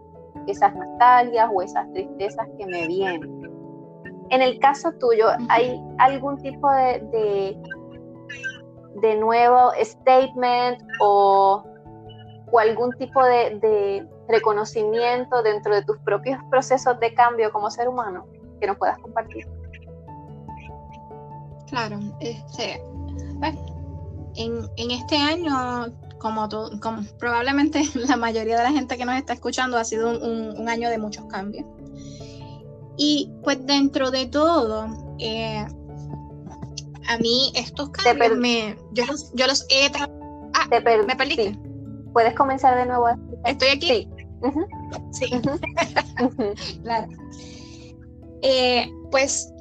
[0.46, 3.42] esas nostalgias o esas tristezas que me vienen.
[4.30, 7.56] En el caso tuyo, ¿hay algún tipo de,
[9.02, 11.62] de, nuevo statement o,
[12.50, 17.88] o algún tipo de, de, reconocimiento dentro de tus propios procesos de cambio como ser
[17.88, 18.26] humano
[18.58, 19.46] que nos puedas compartir?
[21.74, 22.80] Claro, este,
[24.36, 26.48] en, este año, como,
[26.80, 30.88] como, probablemente la mayoría de la gente que nos está escuchando, ha sido un, año
[30.88, 31.66] de muchos cambios.
[32.96, 34.86] Y pues dentro de todo,
[35.18, 35.66] eh,
[37.08, 39.90] a mí estos cambios me, yo, los, yo los he...
[40.54, 41.58] Ah, ¿me perdiste?
[42.12, 43.08] Puedes comenzar de nuevo.
[43.44, 44.08] ¿Estoy aquí?
[45.10, 45.28] Sí.
[45.28, 45.40] Sí.
[46.84, 47.08] claro.
[48.42, 49.53] Eh, pues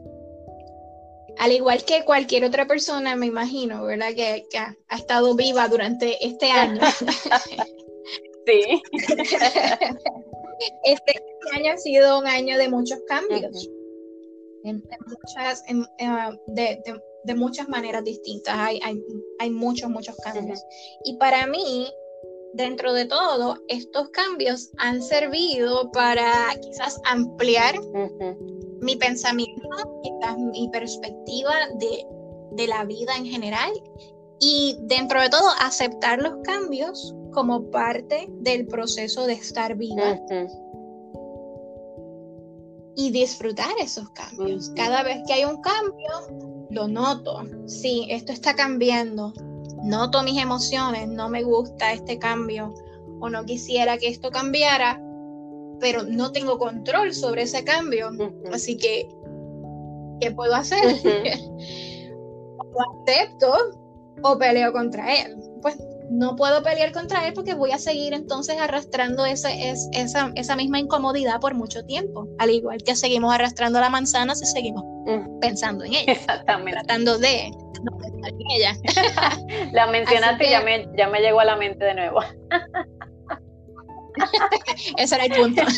[1.38, 4.14] al igual que cualquier otra persona, me imagino, ¿verdad?
[4.16, 6.82] Que, ha, estado viva durante este año.
[8.46, 8.82] sí.
[10.86, 11.22] Este,
[11.52, 13.70] año ha sido un año de muchos cambios.
[16.48, 18.56] de, muchas maneras distintas.
[18.58, 18.80] Hay,
[19.40, 20.64] hay, muchos, muchos cambios.
[21.04, 21.92] Y para mí,
[22.54, 27.76] dentro de todo, estos cambios han servido para quizás ampliar
[28.84, 29.70] mi pensamiento,
[30.04, 33.72] quizás mi perspectiva de, la vida en general
[34.40, 40.20] y dentro de todo aceptar los cambios como parte del proceso de estar viva.
[42.96, 44.72] Y disfrutar esos cambios.
[44.76, 47.42] Cada vez que hay un cambio, lo noto.
[47.66, 49.34] Sí, esto está cambiando.
[49.84, 52.74] Noto mis emociones, no me gusta este cambio
[53.20, 55.02] o no quisiera que esto cambiara,
[55.80, 58.12] pero no tengo control sobre ese cambio.
[58.52, 59.08] Así que,
[60.20, 60.84] ¿qué puedo hacer?
[62.58, 63.54] lo acepto
[64.24, 65.36] o peleo contra él.
[65.62, 65.78] Pues
[66.10, 71.40] no puedo pelear contra él porque voy a seguir entonces arrastrando esa, esa, misma incomodidad
[71.40, 75.40] por mucho tiempo, al igual que seguimos arrastrando la manzana si seguimos mm.
[75.40, 76.74] pensando en ella, Exactamente.
[76.74, 77.52] tratando de
[77.84, 78.78] no pensar en ella.
[79.72, 82.20] la mencionaste y ya me, ya me llegó a la mente de nuevo.
[84.97, 85.61] Ese era el punto.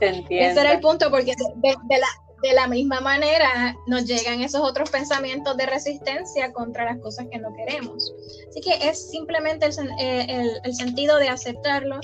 [0.00, 2.08] Ese era el punto, porque de, la,
[2.42, 7.38] de la misma manera nos llegan esos otros pensamientos de resistencia contra las cosas que
[7.38, 8.12] no queremos.
[8.48, 12.00] Así que es simplemente el, eh, el, sentido de aceptarlo.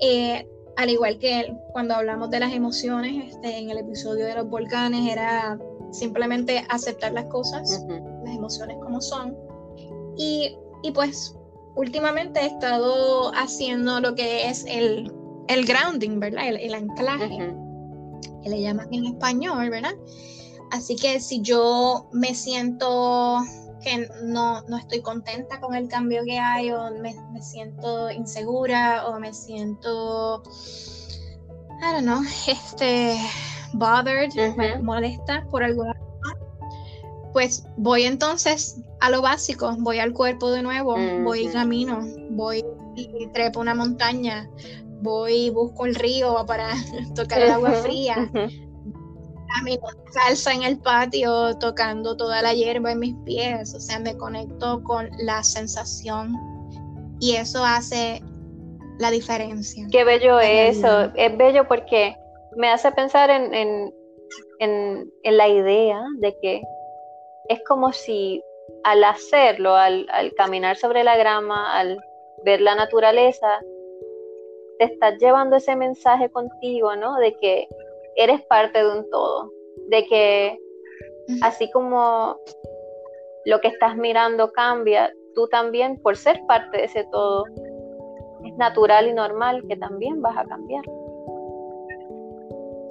[0.00, 4.48] Eh, al igual que cuando hablamos de las emociones, este, en el episodio de los
[4.48, 5.58] volcanes, era
[5.92, 7.84] simplemente aceptar las cosas,
[8.24, 9.36] las emociones como son.
[10.16, 11.36] Y, y, pues
[11.74, 15.12] últimamente he estado haciendo lo que es el,
[15.48, 16.48] el grounding, ¿verdad?
[16.48, 17.54] El, anclaje
[18.42, 19.94] que le llaman en español, ¿verdad?
[20.70, 23.40] Así que si yo me siento
[23.82, 29.18] que no, no estoy contenta con el cambio que hay o me, siento insegura o
[29.18, 30.42] me siento,
[31.80, 33.18] I don't know, este,
[33.74, 34.32] bothered,
[34.82, 35.91] molesta por alguna
[37.32, 42.64] pues voy entonces a lo básico, voy al cuerpo de nuevo, voy camino, voy
[42.94, 44.48] y trepo una montaña,
[45.02, 46.70] voy y busco el río para
[47.14, 48.30] tocar el agua fría.
[49.54, 54.16] Camino salsa en el patio tocando toda la hierba en mis pies, o sea, me
[54.16, 56.34] conecto con la sensación
[57.20, 58.22] y eso hace
[58.98, 59.86] la diferencia.
[59.90, 62.16] Qué bello eso, es bello porque
[62.56, 63.92] me hace pensar en, en,
[64.60, 66.62] en, la idea de que
[67.52, 68.42] es como si
[68.84, 71.98] al hacerlo, al, al caminar sobre la grama, al
[72.44, 73.60] ver la naturaleza,
[74.78, 77.16] te estás llevando ese mensaje contigo, ¿no?
[77.18, 77.68] De que
[78.16, 79.52] eres parte de un todo,
[79.88, 80.58] de que
[81.42, 82.36] así como
[83.44, 87.44] lo que estás mirando cambia, tú también, por ser parte de ese todo,
[88.44, 90.84] es natural y normal que también vas a cambiar.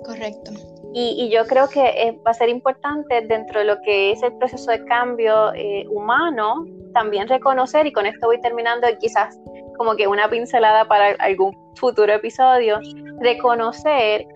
[0.05, 0.51] Correcto.
[0.93, 4.33] Y, yo creo que eh, va a ser importante dentro de lo que es el
[4.37, 9.39] proceso de cambio eh, humano, también reconocer, y con esto voy terminando, quizás
[9.77, 12.79] como que una pincelada para algún futuro episodio,
[13.19, 14.27] reconocer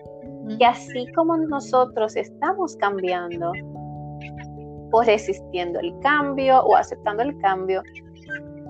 [0.58, 3.52] que así como nosotros estamos cambiando
[4.92, 7.82] o resistiendo el cambio o aceptando el cambio,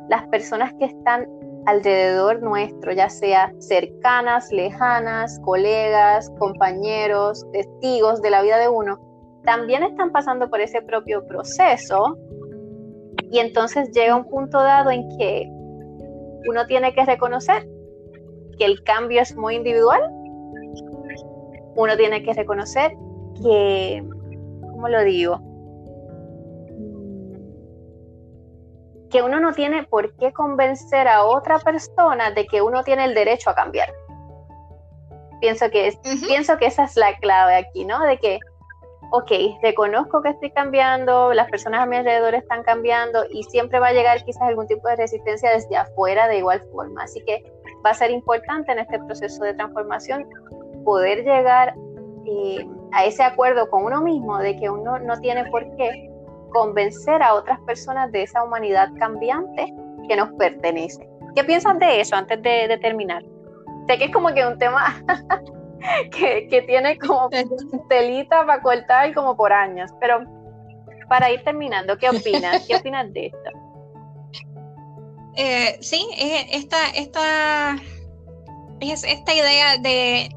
[0.09, 1.27] las personas que están
[1.67, 8.99] alrededor nuestro, ya sea cercanas, lejanas, colegas, compañeros, testigos de la vida de uno,
[9.45, 12.17] también están pasando por ese propio proceso
[13.31, 15.49] y entonces llega un punto dado en que
[16.49, 17.67] uno tiene que reconocer
[18.59, 20.01] que el cambio es muy individual.
[21.77, 22.93] Uno tiene que reconocer
[23.43, 24.03] que,
[24.61, 25.41] ¿cómo lo digo?
[29.11, 33.15] Que uno no tiene por qué convencer a otra persona de que uno tiene el
[33.15, 33.93] derecho a cambiar.
[35.41, 35.97] Pienso que,
[36.27, 38.03] pienso que esa es la clave aquí, ¿no?
[38.03, 38.41] De que
[39.11, 39.31] ok,
[39.63, 43.93] reconozco que estoy cambiando, las personas a mi alrededor están cambiando y siempre va a
[43.93, 47.05] llegar quizás algún tipo de resistencia desde afuera de igual forma.
[47.05, 47.45] Así que
[47.85, 50.27] va a ser importante en este proceso de transformación
[50.85, 51.75] poder llegar
[52.27, 56.11] eh, a ese acuerdo con uno mismo de que uno no tiene por qué
[56.57, 59.75] convencer a otras personas de esa humanidad cambiante
[60.09, 61.07] que nos pertenece.
[61.35, 63.23] ¿Qué piensas de eso antes de, de terminar?
[63.87, 65.05] Sé que es como que un tema
[66.11, 67.29] que, tiene como
[67.91, 69.91] telita para cortar como por años.
[70.01, 70.25] Pero
[71.11, 72.67] para ir terminando, ¿qué opinas?
[72.67, 73.51] ¿Qué opinas de esto?
[75.37, 76.09] Eh, sí,
[76.53, 77.77] esta, esta,
[78.81, 80.31] es esta idea de,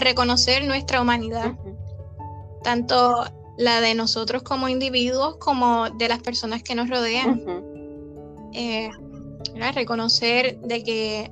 [0.00, 1.52] reconocer nuestra humanidad,
[2.62, 3.26] tanto
[3.58, 7.42] la de nosotros como individuos como de las personas que nos rodean.
[8.52, 8.90] Eh,
[9.74, 11.30] reconocer de que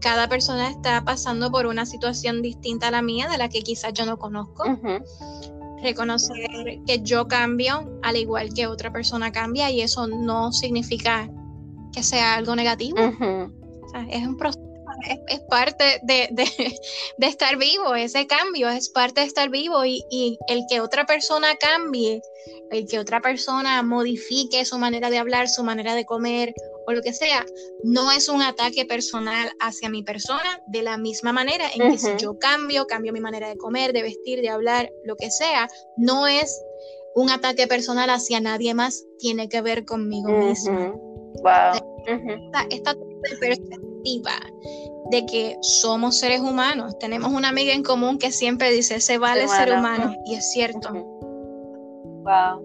[0.00, 3.92] cada persona está pasando por una situación distinta a la mía, de la que quizás
[3.92, 4.64] yo no conozco.
[5.82, 6.48] Reconocer
[6.86, 11.30] que yo cambio al igual que otra persona cambia y eso no significa
[11.92, 12.98] que sea algo negativo.
[12.98, 14.64] es un proceso,
[15.28, 16.28] es, parte de,
[17.18, 21.56] estar vivo, ese cambio es parte de estar vivo y, y el que otra persona
[21.56, 22.22] cambie,
[22.70, 26.54] el que otra persona modifique su manera de hablar, su manera de comer
[26.86, 27.44] o lo que sea,
[27.82, 32.16] no es un ataque personal hacia mi persona, de la misma manera en que si
[32.18, 36.28] yo cambio, cambio mi manera de comer, de vestir, de hablar, lo que sea, no
[36.28, 36.62] es
[37.16, 40.92] un ataque personal hacia nadie más, tiene que ver conmigo misma.
[41.42, 41.95] Wow.
[42.70, 42.94] Esta,
[43.40, 44.32] perspectiva
[45.10, 49.48] de que somos seres humanos, tenemos una amiga en común que siempre dice, se vale
[49.48, 50.92] ser humano, y es cierto.
[50.92, 52.62] Wow.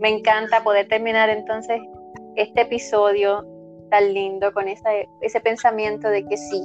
[0.00, 1.80] Me encanta poder terminar entonces
[2.36, 3.44] este episodio
[3.90, 6.62] tan lindo con ese, ese pensamiento de que sí,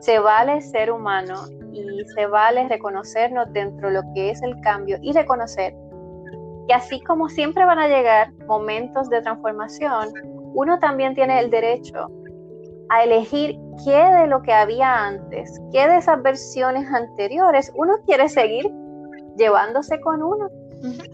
[0.00, 4.98] se vale ser humano y se vale reconocernos dentro de lo que es el cambio
[5.02, 5.74] y reconocer
[6.66, 10.12] que así como siempre van a llegar momentos de transformación,
[10.54, 12.08] uno también tiene el derecho
[12.88, 18.28] a elegir qué de lo que había antes, qué de esas versiones anteriores uno quiere
[18.28, 18.70] seguir
[19.36, 20.48] llevándose con uno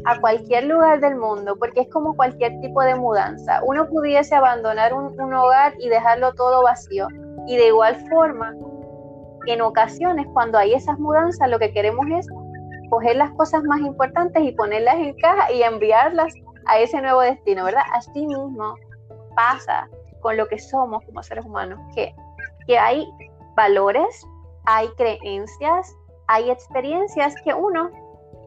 [0.04, 3.60] a cualquier lugar del mundo, porque es como cualquier tipo de mudanza.
[3.64, 7.06] Uno pudiese abandonar un, un hogar y dejarlo todo vacío.
[7.46, 8.52] Y de igual forma,
[9.46, 12.26] en ocasiones cuando hay esas mudanzas, lo que queremos es
[12.90, 16.34] coger las cosas más importantes y ponerlas en caja y enviarlas
[16.66, 17.84] a ese nuevo destino, ¿verdad?
[17.94, 18.74] Así mismo
[19.34, 19.88] pasa
[20.20, 22.14] con lo que somos como seres humanos, que,
[22.66, 23.08] que hay
[23.56, 24.26] valores,
[24.64, 27.90] hay creencias, hay experiencias que uno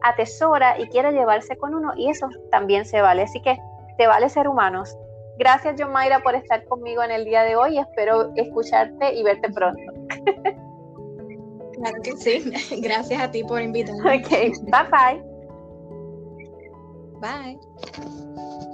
[0.02, 3.22] atesora y quiere llevarse con uno y eso también se vale.
[3.22, 3.58] Así que
[3.98, 4.96] te vale ser humanos.
[5.38, 7.78] Gracias, John Mayra, por estar conmigo en el día de hoy.
[7.78, 9.82] Espero escucharte y verte pronto.
[11.72, 12.52] Claro que sí.
[12.82, 14.18] Gracias a ti por invitarme.
[14.18, 15.34] Ok, bye bye.
[17.20, 18.70] Bye.